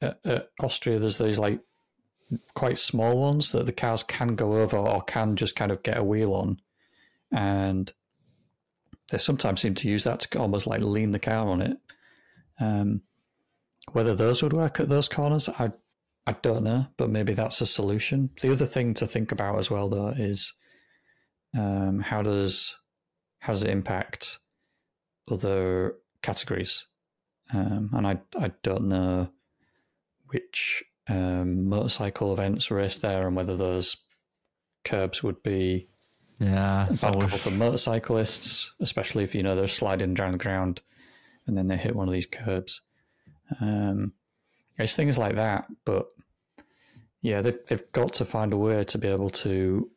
[0.00, 1.60] At, at Austria, there's these like
[2.54, 5.96] quite small ones that the cars can go over or can just kind of get
[5.98, 6.60] a wheel on,
[7.30, 7.92] and
[9.12, 11.76] they sometimes seem to use that to almost like lean the car on it.
[12.58, 13.02] Um,
[13.92, 15.72] whether those would work at those corners, I
[16.26, 18.30] I don't know, but maybe that's a solution.
[18.40, 20.54] The other thing to think about as well, though, is
[21.56, 22.76] um, how does
[23.40, 24.38] how does it impact
[25.30, 26.86] other categories?
[27.52, 29.28] Um, and I I don't know
[30.28, 33.98] which um, motorcycle events race there and whether those
[34.84, 35.88] curbs would be
[36.42, 40.80] yeah, it's bad always, for motorcyclists, especially if you know they're sliding down the ground
[41.46, 42.80] and then they hit one of these curbs.
[43.60, 44.12] Um,
[44.78, 46.12] it's things like that, but
[47.20, 49.90] yeah, they've they've got to find a way to be able to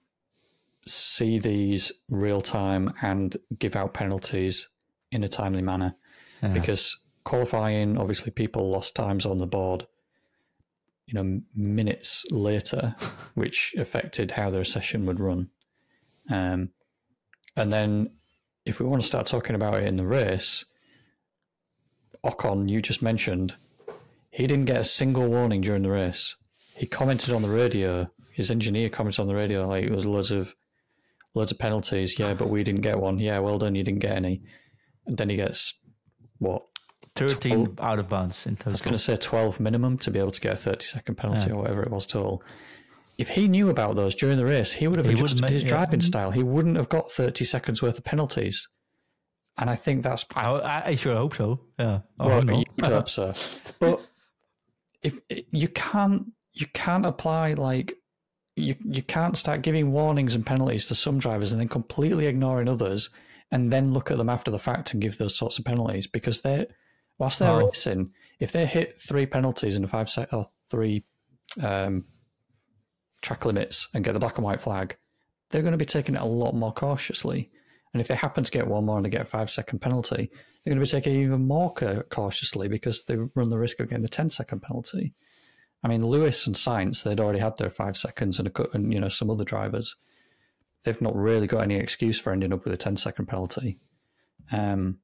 [0.85, 4.67] see these real time and give out penalties
[5.11, 5.95] in a timely manner.
[6.43, 6.49] yeah.
[6.49, 9.87] Because qualifying, obviously, people lost times on the board.
[11.07, 12.95] You know, minutes later,
[13.33, 15.49] which affected how their session would run.
[16.29, 16.69] Um,
[17.55, 18.11] and then,
[18.65, 20.65] if we want to start talking about it in the race,
[22.23, 23.55] Ocon, you just mentioned,
[24.31, 26.35] he didn't get a single warning during the race.
[26.75, 28.09] He commented on the radio.
[28.33, 30.55] His engineer commented on the radio like it was loads of
[31.33, 32.19] loads of penalties.
[32.19, 33.19] Yeah, but we didn't get one.
[33.19, 33.75] Yeah, well done.
[33.75, 34.41] You didn't get any.
[35.05, 35.73] And then he gets
[36.39, 36.63] what?
[37.15, 40.31] 13 out of bounds in I was going to say 12 minimum to be able
[40.31, 42.43] to get a 30 second penalty or whatever it was total.
[43.17, 45.69] If he knew about those during the race, he would have He adjusted his yeah.
[45.69, 46.31] driving style.
[46.31, 48.67] He wouldn't have got 30 seconds worth of penalties.
[49.57, 51.61] And I think that's I, I, I sure hope so.
[51.79, 51.99] Yeah.
[52.19, 53.33] Oh, well, you hope so.
[53.79, 54.05] But
[55.01, 57.93] if you can't, you can't apply like
[58.57, 62.67] you you can't start giving warnings and penalties to some drivers and then completely ignoring
[62.67, 63.09] others,
[63.51, 66.41] and then look at them after the fact and give those sorts of penalties because
[66.41, 66.65] they,
[67.17, 67.65] whilst they're Oh.
[67.67, 71.05] racing, if they hit three penalties in a five sec or three
[71.63, 72.05] um,
[73.25, 74.95] track limits and get the black and white flag,
[75.49, 77.51] they're going to be taking it a lot more cautiously.
[77.93, 80.29] And if they happen to get one more and they get a five second penalty,
[80.63, 83.79] they're going to be taking it even more ca- cautiously because they run the risk
[83.79, 85.13] of getting the 10 second penalty.
[85.83, 89.07] I mean, Lewis and Sainz, they'd already had their five seconds, and, and you know
[89.07, 89.95] some other drivers,
[90.83, 93.77] they've not really got any excuse for ending up with a 10 second penalty,
[94.51, 94.97] um,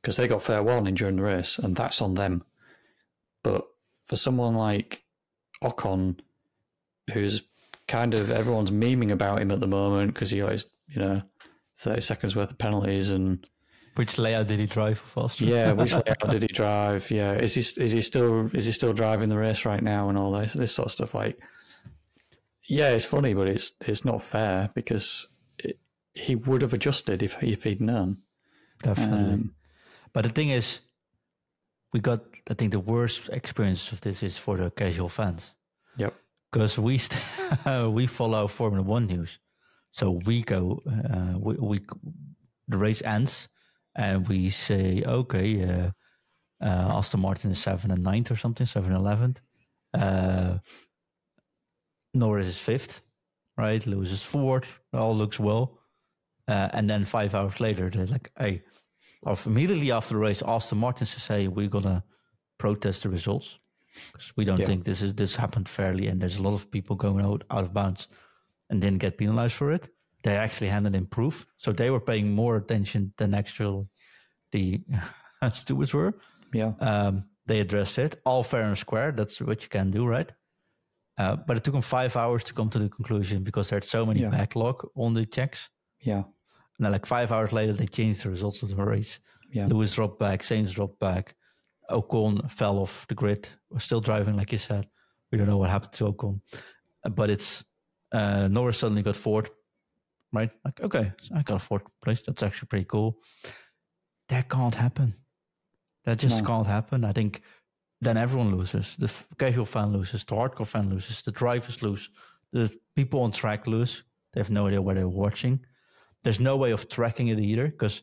[0.00, 2.44] because they got fair warning during the race, and that's on them.
[3.42, 3.66] But
[4.06, 5.04] for someone like
[5.62, 6.20] Ocon,
[7.12, 7.42] who's
[7.88, 11.22] kind of everyone's memeing about him at the moment because he always, you know,
[11.78, 13.46] 30 seconds worth of penalties and
[13.96, 15.50] Which layout did he drive for Austria?
[15.50, 17.10] yeah, which layout did he drive?
[17.10, 20.16] Yeah, is he is he still is he still driving the race right now and
[20.16, 21.14] all this this sort of stuff?
[21.14, 21.38] Like,
[22.68, 25.26] yeah, it's funny, but it's it's not fair because
[25.58, 25.78] it,
[26.14, 28.18] he would have adjusted if if he'd known.
[28.82, 29.32] Definitely.
[29.34, 29.54] Um,
[30.12, 30.80] But the thing is,
[31.92, 35.54] we got, I think the worst experience of this is for the casual fans.
[35.96, 36.14] Yep.
[36.52, 37.22] Because we st-
[37.92, 39.38] we follow Formula One news,
[39.90, 41.80] so we go uh, we, we
[42.68, 43.48] the race ends
[43.96, 45.90] and we say okay, uh,
[46.62, 49.40] uh, Aston Martin is seven and ninth or something, seven and eleventh.
[49.94, 50.58] Uh,
[52.14, 53.00] Norris is fifth,
[53.56, 53.86] right?
[53.86, 54.66] Lewis is fourth.
[54.92, 55.78] All looks well.
[56.48, 58.62] Uh, and then five hours later, they're like, hey,
[59.46, 62.04] immediately after the race, Aston Martin to say we're gonna
[62.58, 63.58] protest the results
[64.12, 64.66] because we don't Yeah.
[64.66, 67.64] think this is this happened fairly, and there's a lot of people going out out
[67.64, 68.08] of bounds
[68.70, 69.88] and didn't get penalized for it.
[70.22, 73.88] They actually handed in proof, so they were paying more attention than actual
[74.52, 74.80] the
[75.52, 76.12] stewards were.
[76.52, 76.72] Yeah.
[76.80, 79.12] Um, they addressed it all fair and square.
[79.12, 80.30] That's what you can do, right?
[81.18, 84.06] Uh, but it took them five hours to come to the conclusion because there's so
[84.06, 84.30] many Yeah.
[84.30, 85.68] backlog on the checks.
[86.00, 86.22] Yeah.
[86.78, 89.20] And then, like five hours later, they changed the results of the race.
[89.52, 89.66] Yeah.
[89.66, 91.34] Lewis dropped back, Sainz dropped back,
[91.90, 93.48] Ocon fell off the grid.
[93.70, 94.86] Was still driving, like you said.
[95.30, 96.40] We don't know what happened to Ocon,
[97.04, 97.64] Uh, but it's
[98.12, 99.50] uh, Norris suddenly got fourth,
[100.32, 100.50] right?
[100.64, 102.22] Like, okay, so I got a fourth place.
[102.22, 103.16] That's actually pretty cool.
[104.28, 105.14] That can't happen.
[106.04, 106.46] That just No.
[106.48, 107.04] can't happen.
[107.04, 107.42] I think
[108.00, 108.96] then everyone loses.
[108.96, 110.24] The casual fan loses.
[110.24, 111.22] The hardcore fan loses.
[111.22, 112.10] The drivers lose.
[112.52, 114.02] The people on track lose.
[114.32, 115.64] They have no idea where they're watching.
[116.24, 118.02] There's no way of tracking it either because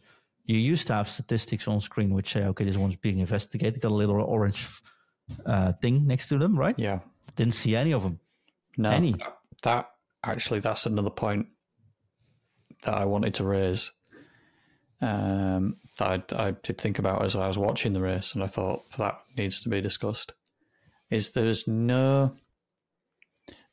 [0.50, 3.82] you used to have statistics on screen which say, okay, this one's being investigated.
[3.82, 4.82] Got a little orange
[5.46, 6.74] uh, thing next to them, right?
[6.76, 7.02] Yeah.
[7.36, 8.20] Didn't see any of them.
[8.76, 9.12] No, Any.
[9.12, 9.90] that, that
[10.24, 11.50] actually that's another point
[12.82, 13.92] that I wanted to raise.
[15.02, 18.48] Um, that I, I did think about as I was watching the race, and I
[18.48, 20.34] thought that needs to be discussed.
[21.12, 22.36] Is there's no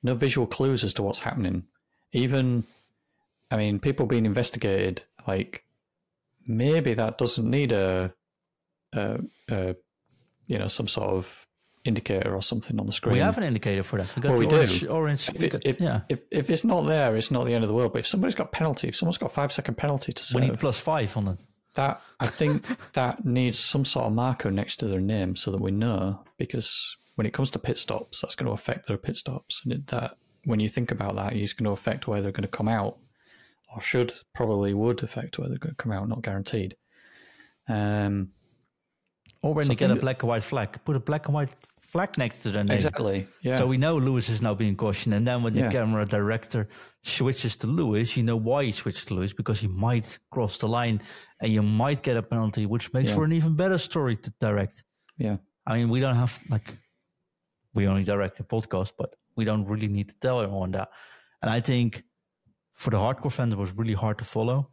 [0.02, 1.64] no visual clues as to what's happening.
[2.12, 2.64] Even,
[3.50, 5.04] I mean, people being investigated.
[5.26, 5.65] Like
[6.46, 8.12] maybe that doesn't need a,
[8.94, 9.18] a,
[9.50, 9.76] a
[10.46, 11.46] you know, some sort of
[11.84, 13.12] indicator or something on the screen.
[13.14, 14.14] We have an indicator for that.
[14.16, 14.86] We got Well, the we orange, do.
[14.88, 15.28] orange.
[15.28, 16.00] If, it, got- if, yeah.
[16.08, 17.92] if if it's not there, it's not the end of the world.
[17.92, 20.78] But if somebody's got penalty, if someone's got five second penalty to We need plus
[20.80, 21.38] five on it.
[21.74, 25.60] that I think that needs some sort of marker next to their name so that
[25.60, 26.24] we know.
[26.38, 29.72] Because when it comes to pit stops, that's going to affect their pit stops, and
[29.72, 32.48] it, that when you think about that, it's going to affect where they're going to
[32.48, 32.98] come out,
[33.74, 36.08] or should probably would affect whether they're come out.
[36.08, 36.76] Not guaranteed.
[37.68, 38.30] Um,
[39.42, 41.50] Or when they get a black and white flag, put a black and white
[41.80, 42.76] flag next to their name.
[42.76, 43.28] exactly.
[43.42, 43.58] Yeah.
[43.58, 45.14] So we know Lewis is now being cautioned.
[45.14, 45.70] And then when the Yeah.
[45.70, 46.68] camera director
[47.02, 50.68] switches to Lewis, you know why he switched to Lewis because he might cross the
[50.68, 51.00] line
[51.40, 53.16] and you might get a penalty, which makes Yeah.
[53.16, 54.82] for an even better story to direct.
[55.16, 55.36] yeah.
[55.68, 56.76] I mean, we don't have, like,
[57.74, 60.90] we only direct the podcast, but we don't really need to tell everyone that.
[61.42, 62.04] And I think
[62.76, 64.70] for the hardcore fans, it was really hard to follow.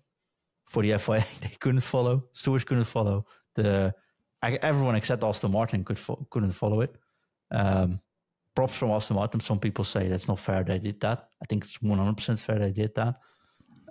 [0.66, 2.26] For the FIA, they couldn't follow.
[2.34, 3.26] Stewards couldn't follow.
[3.56, 3.94] The
[4.42, 6.96] everyone except Aston Martin could fo- couldn't follow it.
[7.52, 8.00] Um,
[8.56, 9.40] props from Aston Martin.
[9.40, 10.64] Some people say that's not fair.
[10.64, 11.30] They did that.
[11.42, 12.60] I think it's one hundred percent fair.
[12.60, 13.16] They did that.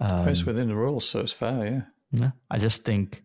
[0.01, 1.65] Um, it's within the rules, so it's fair.
[2.13, 2.21] Yeah.
[2.21, 3.23] yeah, I just think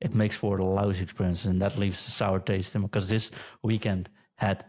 [0.00, 3.30] it makes for a lousy experience, and that leaves a sour taste in because this
[3.62, 4.64] weekend had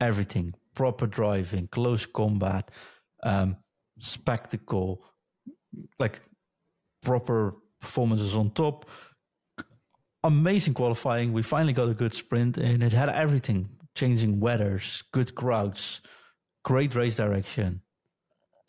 [0.00, 2.70] everything: proper driving, close combat,
[3.22, 3.56] um,
[4.00, 5.04] spectacle,
[5.98, 6.20] like
[7.02, 8.86] proper performances on top.
[10.22, 11.32] Amazing qualifying.
[11.32, 16.02] We finally got a good sprint, and it had everything: changing weathers, good crowds,
[16.62, 17.80] great race direction.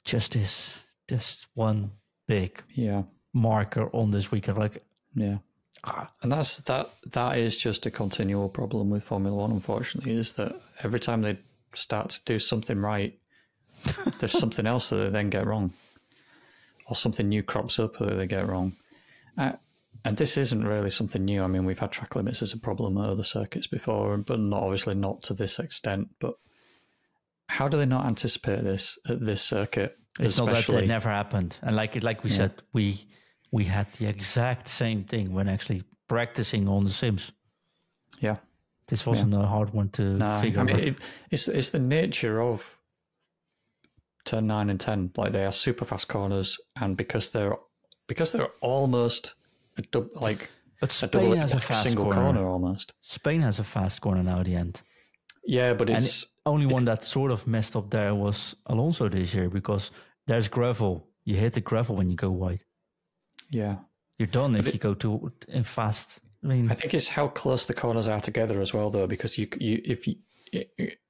[0.05, 0.79] Just this,
[1.09, 1.91] just one
[2.27, 3.03] big Yeah.
[3.33, 4.57] marker on this weekend.
[4.57, 4.81] Like,
[5.13, 5.39] Yeah.
[5.83, 6.89] ah, And that's that.
[7.11, 9.51] That is just a continual problem with Formula One.
[9.51, 11.37] Unfortunately, is that every time they
[11.75, 13.19] start to do something right,
[14.19, 15.73] there's something else that they then get wrong,
[16.87, 18.73] or something new crops up that they get wrong.
[19.37, 19.53] Uh,
[20.03, 21.43] and this isn't really something new.
[21.43, 24.63] I mean, we've had track limits as a problem at other circuits before, but not
[24.63, 26.09] obviously not to this extent.
[26.19, 26.33] But
[27.47, 29.95] how do they not anticipate this at this circuit?
[30.19, 31.57] it's not that it never happened.
[31.61, 33.05] And like like we said, we
[33.51, 37.31] we had the exact same thing when actually practicing on the Sims.
[38.19, 38.37] yeah.
[38.87, 40.81] This wasn't a hard one to No, figure I mean, out.
[40.81, 40.95] it,
[41.29, 42.77] it's it's the nature of
[44.25, 45.11] turn nine and ten.
[45.17, 47.55] Like they are super fast corners, and because they're
[48.07, 49.33] because they're almost
[49.77, 50.49] a dub, like
[50.79, 52.21] but a double Spain has a fast single corner.
[52.21, 52.93] corner almost.
[53.01, 54.81] Spain has a fast corner now at the end.
[55.45, 59.33] Yeah, but And it's only one that sort of messed up there was Alonso this
[59.33, 59.91] year because
[60.27, 61.07] there's gravel.
[61.23, 62.61] You hit the gravel when you go wide.
[63.49, 63.77] yeah.
[64.19, 66.19] You're done if it- you go too in fast.
[66.43, 69.37] I mean, I think it's how close the corners are together as well, though, because
[69.39, 70.15] you you if you,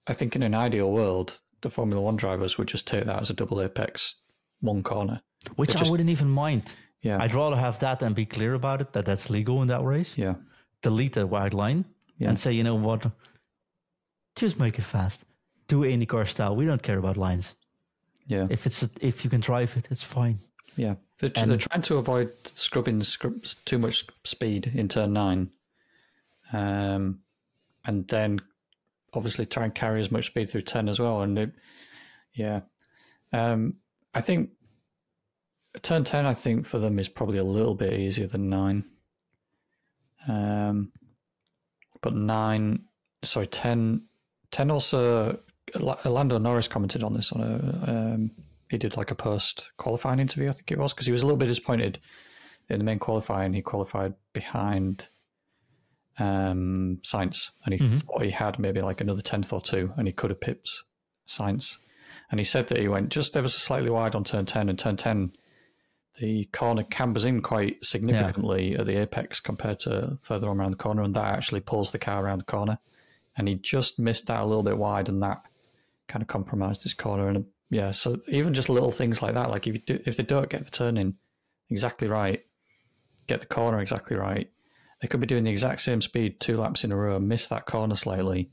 [0.07, 3.30] I think in an ideal world, the Formula One drivers would just take that as
[3.30, 4.16] a double apex
[4.62, 5.22] one corner.
[5.55, 6.76] which it I wouldn't even mind.
[7.01, 9.84] Yeah, I'd rather have that and be clear about it that that's legal in that
[9.84, 10.18] race.
[10.18, 10.36] yeah,
[10.82, 11.86] delete the white line
[12.20, 12.30] Yeah.
[12.30, 13.05] and say, you know what,
[14.36, 15.26] just make it fast.
[15.68, 16.55] do IndyCar style.
[16.55, 17.55] We don't care about lines.
[18.28, 20.38] Yeah, If it's if you can drive it, it's fine.
[20.76, 20.95] yeah.
[21.20, 25.51] They're, they're trying to avoid scrubbing scrub, too much speed in turn nine,
[26.53, 27.20] um,
[27.86, 28.41] and then
[29.14, 31.22] obviously try and carry as much speed through ten as well.
[31.22, 31.51] And it,
[32.34, 32.62] yeah,
[33.34, 33.76] um,
[34.14, 34.51] I think
[35.82, 36.26] turn ten.
[36.26, 38.86] I think for them is probably a little bit easier than nine.
[40.28, 40.91] Um,
[42.01, 42.86] but nine,
[43.24, 44.07] sorry, 10,
[44.51, 45.39] 10 also.
[45.80, 47.91] Lando Norris commented on this on a.
[47.91, 48.32] Um,
[48.70, 51.26] he did like a post qualifying interview, I think it was, because he was a
[51.26, 51.99] little bit disappointed
[52.70, 53.53] in the main qualifying.
[53.53, 55.07] He qualified behind
[56.22, 60.13] um, Sainz, and he thought he had maybe like another tenth or two, and he
[60.13, 60.69] could have pipped
[61.28, 61.78] Sainz.
[62.30, 64.78] And he said that he went just ever so slightly wide on turn ten, and
[64.78, 65.34] turn ten,
[66.19, 70.78] the corner cambers in quite significantly at the apex compared to further on around the
[70.78, 72.78] corner, and that actually pulls the car around the corner.
[73.36, 75.41] And he just missed that a little bit wide, and that
[76.07, 77.30] kind of compromised his corner.
[77.30, 80.24] And yeah, so even just little things like that, like if you do, if they
[80.24, 81.15] don't get the turn in
[81.69, 82.41] exactly right,
[83.28, 84.49] get the corner exactly right,
[85.02, 87.66] they could be doing the exact same speed two laps in a row, miss that
[87.66, 88.52] corner slightly,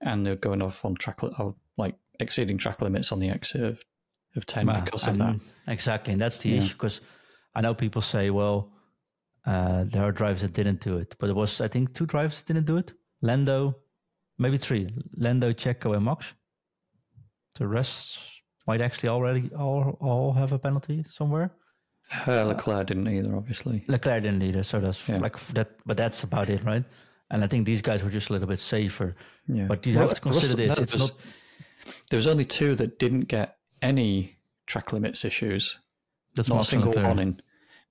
[0.00, 3.84] and they're going off on track or like exceeding track limits on the exit of,
[4.36, 5.40] of ten Well, because of that.
[5.68, 6.58] Exactly, and that's the Yeah.
[6.58, 7.00] issue because
[7.54, 8.72] I know people say, well,
[9.46, 12.42] uh, there are drivers that didn't do it, but it was I think two drivers
[12.42, 12.92] that didn't do it.
[13.22, 13.76] Lando,
[14.38, 14.88] maybe three.
[15.16, 16.34] Lando, Checo, and Max.
[17.54, 18.18] The rest
[18.66, 21.52] might actually already all all have a penalty somewhere.
[22.26, 23.84] Uh, Leclerc didn't either, obviously.
[23.88, 25.18] Leclerc didn't either, so that's Yeah.
[25.18, 25.70] like that.
[25.86, 26.84] But that's about it, right?
[27.30, 29.16] And I think these guys were just a little bit safer.
[29.48, 29.66] Yeah.
[29.66, 30.78] But you have to consider Russell- this.
[30.78, 31.96] It's there's- not.
[32.10, 34.36] There was only two that didn't get any
[34.66, 35.78] track limits issues.
[36.34, 37.06] That's not a Max single Leclerc.
[37.06, 37.40] warning.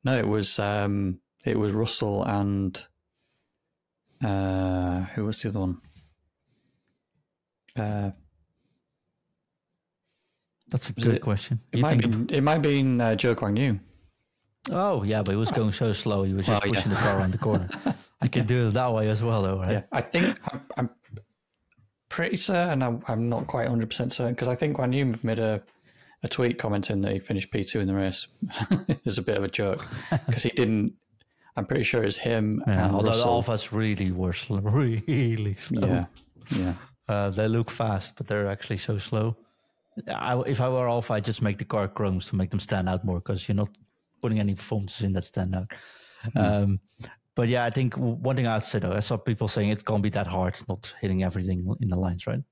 [0.03, 2.85] No, it was um, it was Russell and
[4.23, 5.81] uh, who was the other one?
[7.75, 8.11] Uh,
[10.69, 11.59] That's a good it- question.
[11.71, 12.01] it You might think?
[12.03, 13.79] have been, it might have been uh, Zhou Guanyu.
[14.71, 16.23] Oh yeah, but he was going so slow.
[16.23, 16.79] He was just Well, yeah.
[16.79, 17.67] pushing the car around the corner.
[18.21, 19.71] I can do it that way as well, though, right?
[19.71, 20.89] Yeah, I think I'm, I'm
[22.09, 22.81] pretty certain.
[22.81, 25.61] I'm, I'm not quite 100 percent certain because I think when you made a,
[26.23, 28.27] a tweet commenting that he finished P2 in the race.
[29.05, 29.85] it's a bit of a joke
[30.27, 30.93] because he didn't.
[31.55, 35.53] I'm pretty sure it's him Yeah, and although the of us really were slow, really
[35.55, 35.87] slow.
[35.87, 36.05] yeah,
[36.55, 36.73] yeah,
[37.07, 39.35] Uh, they look fast, but they're actually so slow.
[40.07, 42.89] I, if I were Alfa, I'd just make the car chromes to make them stand
[42.89, 43.69] out more because you're not
[44.23, 45.69] putting any performances in that stand out.
[46.35, 46.79] Um,
[47.35, 47.95] but yeah, I think
[48.27, 50.93] one thing I'd say though, I saw people saying it can't be that hard not
[51.01, 52.43] hitting everything in the lines, right?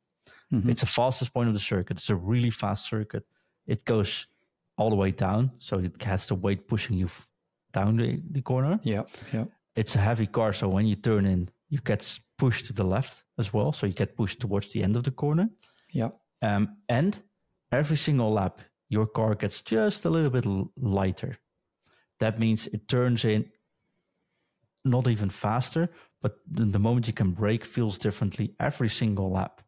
[0.51, 0.69] Mhm.
[0.71, 1.97] It's the fastest point of the circuit.
[1.97, 3.23] It's a really fast circuit.
[3.73, 4.27] It goes
[4.77, 7.09] all the way down, so it has the weight pushing you
[7.71, 9.03] down the, the corner yeah,
[9.33, 9.45] yeah,
[9.75, 13.23] it's a heavy car, so when you turn in, you get pushed to the left
[13.37, 13.71] as well.
[13.71, 15.47] So you get pushed towards the end of the corner.
[15.99, 16.09] yeah,
[16.41, 17.11] Um, and
[17.71, 18.59] every single lap,
[18.89, 20.45] your car gets just a little bit
[20.75, 21.33] lighter.
[22.21, 23.45] That means it turns in
[24.85, 25.89] not even faster,
[26.21, 29.61] but the moment you can brake feels differently every single lap.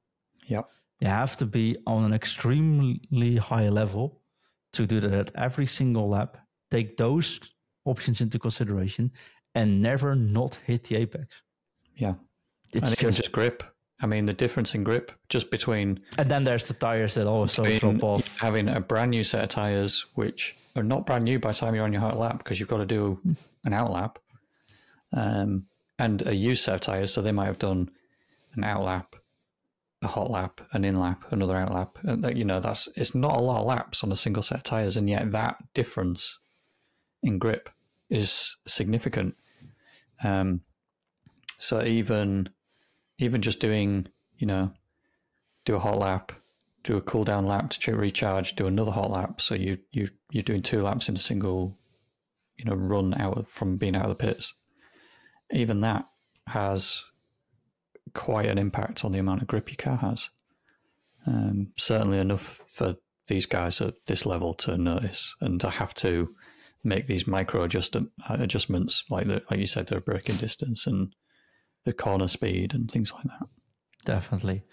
[0.47, 0.61] yeah,
[0.99, 4.21] You have to be on an extremely high level
[4.73, 6.37] to do that at every single lap.
[6.69, 7.39] Take those
[7.85, 9.11] options into consideration
[9.55, 11.41] and never not hit the apex.
[11.95, 12.15] yeah.
[12.71, 13.63] It's and just, just grip.
[14.01, 17.63] I mean, the difference in grip just between and then there's the tires that also
[17.79, 18.37] drop off.
[18.39, 21.75] having a brand new set of tires, which are not brand new by the time
[21.75, 23.19] you're on your hot lap because you've got to do
[23.63, 24.19] an out lap,
[25.11, 25.65] um,
[25.99, 27.13] and a used set of tires.
[27.13, 27.91] So they might have done
[28.55, 29.15] an out lap,
[30.01, 31.99] a hot lap, an in lap, another out lap.
[32.03, 34.57] And that, you know, that's it's not a lot of laps on a single set
[34.57, 36.39] of tires, and yet that difference
[37.21, 37.69] in grip
[38.09, 39.35] is significant.
[40.23, 40.61] Um,
[41.57, 42.49] so even
[43.19, 44.07] even just doing,
[44.37, 44.71] you know,
[45.65, 46.31] do a hot lap,
[46.83, 49.41] do a cool down lap to recharge, do another hot lap.
[49.41, 51.77] So you you you're doing two laps in a single,
[52.57, 54.53] you know, run out of, from being out of the pits.
[55.51, 56.05] Even that
[56.47, 57.03] has
[58.13, 60.29] quite an impact on the amount of grip your car has.
[61.25, 66.35] Um, certainly enough for these guys at this level to notice and to have to
[66.83, 67.95] make these micro adjust-
[68.29, 71.15] adjustments, like the, like you said, the braking distance and
[71.85, 73.47] the corner speed and things like that.
[74.05, 74.63] Definitely.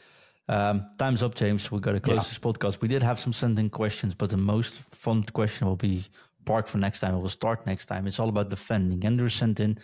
[0.48, 1.70] Um, time's up, James.
[1.70, 2.28] We've got to close Yeah.
[2.28, 2.80] this podcast.
[2.80, 6.06] We did have some sending questions, but the most fun question will be
[6.44, 7.14] parked for next time.
[7.14, 8.06] It will start next time.
[8.06, 9.04] It's all about defending.
[9.04, 9.78] Andrew sent in,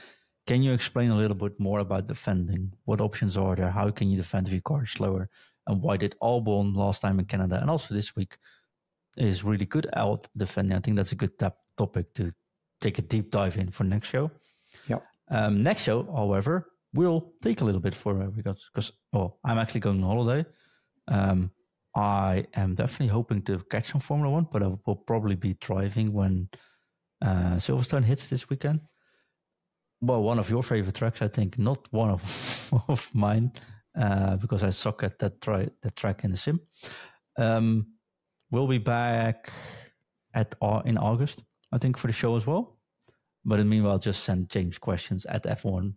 [0.46, 2.72] can you explain a little bit more about defending?
[2.84, 3.70] What options are there?
[3.70, 5.28] How can you defend if your car is slower?
[5.66, 8.38] And why did Albon last time in Canada and also this week
[9.16, 10.76] is really good at defending?
[10.76, 12.32] I think that's a good tap topic to
[12.80, 14.30] take a deep dive in for next show.
[14.88, 14.98] Yeah.
[15.28, 19.58] Um, next show, however, will take a little bit for uh, because because well, I'm
[19.58, 20.48] actually going on holiday.
[21.08, 21.50] Um,
[21.94, 26.12] I am definitely hoping to catch some Formula One, but I will probably be driving
[26.12, 26.48] when
[27.22, 28.80] uh, Silverstone hits this weekend.
[30.02, 33.52] Well, one of your favorite tracks, I think, not one of of mine,
[33.98, 36.60] uh, because I suck at that, tri- that track in the sim.
[37.38, 37.86] Um,
[38.50, 39.50] we'll be back
[40.34, 42.78] at uh, in August, I think, for the show as well.
[43.44, 45.94] But in the meanwhile, just send James questions at F1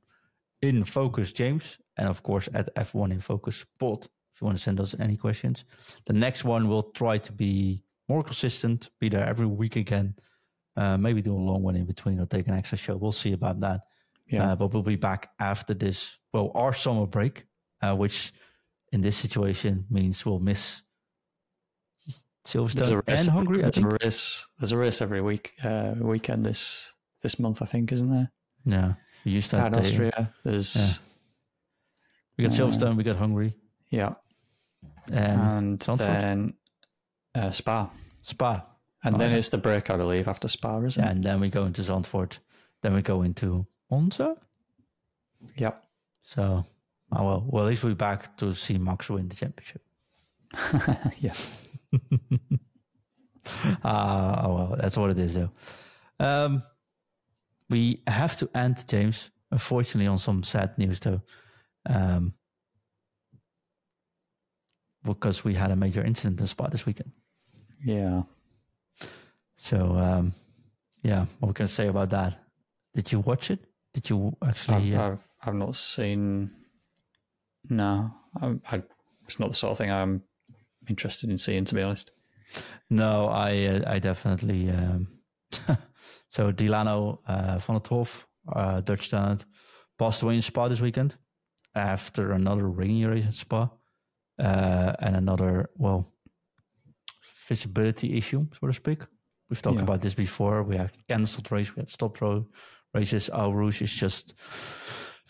[0.62, 4.08] in Focus James, and of course at F1 in Focus Pod
[4.40, 5.66] if you want to send us any questions.
[6.06, 10.16] The next one will try to be more consistent, be there every week again.
[10.78, 12.96] Uh, maybe do a long one in between or take an extra show.
[12.96, 13.82] We'll see about that.
[14.28, 14.52] Yeah.
[14.52, 16.18] Uh, but we'll be back after this.
[16.32, 17.48] Well, our summer break,
[17.82, 18.32] uh, which
[18.94, 20.84] in this situation means we'll miss
[22.48, 23.62] Silverstone and Hungary.
[23.62, 24.48] There's a race.
[24.58, 28.32] There's a race every week, uh, weekend this this month, I think, isn't there?
[28.64, 28.94] Yeah,
[29.26, 30.34] we used to have Austria.
[30.44, 30.92] There's yeah.
[32.38, 33.56] we got Silverstone, we got Hungary.
[33.90, 34.14] Yeah,
[35.12, 36.54] and, then
[37.36, 37.90] uh, Spa.
[38.22, 38.66] Spa.
[39.04, 39.38] And oh, then yeah.
[39.38, 41.12] it's the break, I believe, after Spa, isn't yeah, it?
[41.14, 42.40] And then we go into Zandvoort.
[42.82, 44.36] Then we go into Monza.
[45.56, 45.82] Yep.
[46.22, 46.66] So,
[47.14, 49.82] oh well, well, at least we're back to see Max win the championship.
[51.20, 51.34] yeah.
[53.84, 55.52] uh, oh well, that's what it is, though.
[56.20, 56.64] Um,
[57.70, 61.22] we have to end, James, unfortunately, on some sad news, though.
[61.86, 62.34] Um,
[65.04, 67.12] because we had a major incident in Spa this weekend.
[67.84, 68.24] Yeah.
[69.56, 70.34] So, um,
[71.04, 72.38] yeah, what we can say about that?
[72.94, 73.60] Did you watch it?
[73.94, 74.94] Did you actually?
[74.94, 76.52] I've, uh, I've, I've, not seen.
[77.70, 78.12] No,
[78.42, 78.84] I, I,
[79.26, 80.24] it's not the sort of thing I'm
[80.90, 82.12] interested in seeing, to be honest.
[82.90, 84.70] No, I uh, I definitely.
[84.70, 85.08] Um,
[86.30, 89.46] so Dilano uh, van 't Hoff, uh, Dutch talent,
[89.98, 91.16] passed away in Spa this weekend
[91.76, 93.70] after another rainy race in Spa
[94.40, 96.14] uh, and another, well,
[97.48, 99.02] visibility issue, so to speak.
[99.50, 99.84] We've talked yeah.
[99.84, 100.64] about this before.
[100.64, 102.46] We had cancelled race, we had stopped road
[102.94, 103.30] races.
[103.34, 104.34] Eau Rouge is just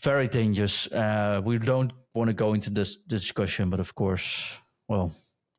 [0.02, 0.88] very dangerous.
[0.88, 5.14] Uh, we don't want to go into this discussion, but of course, well,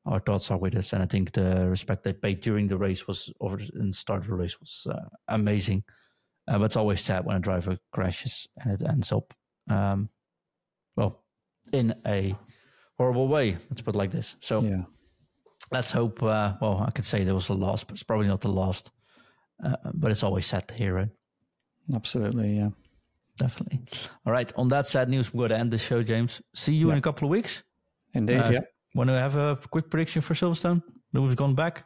[0.06, 3.06] our thoughts are with us, and I think the respect they paid during the race
[3.06, 5.84] was over and start of the race was uh, amazing.
[6.48, 9.32] Uh, but it's always sad when a driver crashes and it ends up,
[9.68, 10.08] um,
[10.96, 11.22] well,
[11.72, 12.34] in a
[12.98, 13.56] horrible way.
[13.68, 14.36] Let's put it like this.
[14.40, 14.82] So yeah.
[15.70, 16.22] let's hope.
[16.22, 18.90] Uh, well, I could say there was a loss, but it's probably not the last.
[19.62, 21.10] Uh, but it's always sad to hear it.
[21.94, 22.70] Absolutely, yeah,
[23.36, 23.80] definitely.
[24.24, 24.50] All right.
[24.56, 26.40] On that sad news, we're going to end the show, James.
[26.54, 26.94] See you yeah.
[26.94, 27.62] in a couple of weeks.
[28.14, 28.60] Indeed, uh, yeah.
[28.94, 30.82] Want to have a quick prediction for Silverstone?
[31.12, 31.84] Lewis gone back.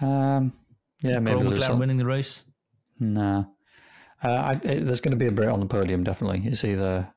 [0.00, 0.52] Um,
[1.00, 2.44] yeah, maybe McLaren winning the race.
[3.00, 3.46] No,
[4.22, 6.04] uh, I, it, there's going to be a Brit on the podium.
[6.04, 7.12] Definitely, it's either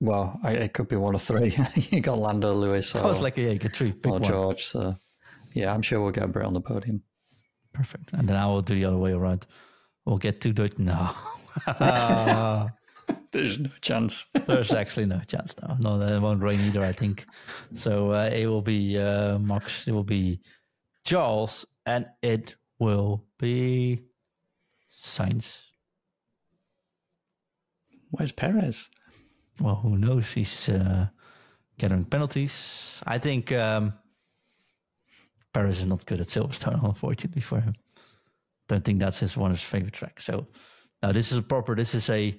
[0.00, 1.56] well, I, it could be one of three.
[1.74, 4.64] you got Lando, Lewis, or, I was like, yeah, you could three, or George.
[4.64, 4.96] So,
[5.52, 7.02] yeah, I'm sure we'll get a Brit on the podium.
[7.72, 8.12] Perfect.
[8.14, 9.46] And then I will do the other way around.
[10.04, 10.78] We'll get two Dutch.
[10.78, 11.10] No.
[13.32, 14.26] There's no chance.
[14.46, 15.76] There's actually no chance now.
[15.78, 17.26] No, it won't rain either, I think.
[17.72, 20.40] So uh, it will be uh, Max, it will be
[21.04, 24.00] Charles, and it will be
[24.92, 25.62] Sainz.
[28.10, 28.88] Where's Perez?
[29.60, 30.32] well, who knows?
[30.32, 31.08] He's uh,
[31.78, 33.02] getting penalties.
[33.06, 33.92] I think um,
[35.52, 37.74] Perez is not good at Silverstone, unfortunately for him.
[38.68, 40.24] Don't think that's his one of his favorite tracks.
[40.24, 40.46] So
[41.02, 41.74] now this is a proper.
[41.74, 42.34] This is a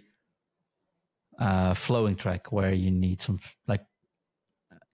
[1.40, 3.82] uh, flowing track where you need some like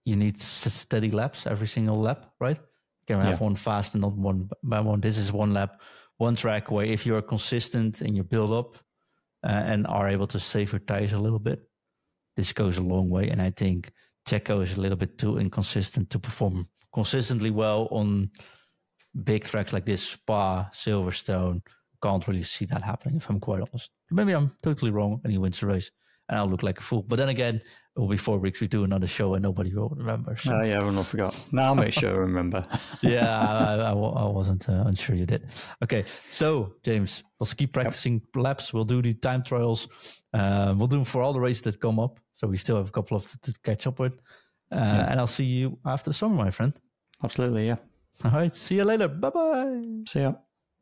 [0.08, 2.56] you need steady laps every single lap, right?
[2.56, 3.44] You can have yeah.
[3.44, 5.00] one fast and not one by one.
[5.00, 5.82] This is one lap,
[6.16, 8.76] one track where if you are consistent in your build up
[9.44, 11.60] uh, and are able to save your tires a little bit,
[12.36, 13.28] this goes a long way.
[13.28, 13.92] And I think
[14.26, 18.30] Checo is a little bit too inconsistent to perform consistently well on
[19.24, 21.60] big tracks like this, Spa, Silverstone.
[22.02, 23.90] Can't really see that happening, if I'm quite honest.
[24.10, 25.90] Maybe I'm totally wrong and he wins the race
[26.28, 27.02] and I'll look like a fool.
[27.02, 28.60] But then again, it will be four weeks.
[28.60, 30.36] We do another show and nobody will remember.
[30.36, 30.54] So.
[30.54, 31.34] Oh, yeah, everyone will forget.
[31.52, 32.64] Now I'll make sure I remember.
[33.02, 35.48] yeah, I, I, I wasn't uh, unsure you did.
[35.82, 38.44] Okay, so James, let's keep practicing yep.
[38.44, 38.72] laps.
[38.72, 39.88] We'll do the time trials.
[40.32, 42.20] Uh, we'll do them for all the races that come up.
[42.34, 44.18] So we still have a couple of to, to catch up with.
[44.70, 45.10] Uh, yeah.
[45.10, 46.72] And I'll see you after the summer, my friend.
[47.24, 47.76] Absolutely, yeah.
[48.24, 48.54] All right.
[48.54, 49.08] See you later.
[49.08, 49.82] Bye bye.
[50.06, 50.34] See ya.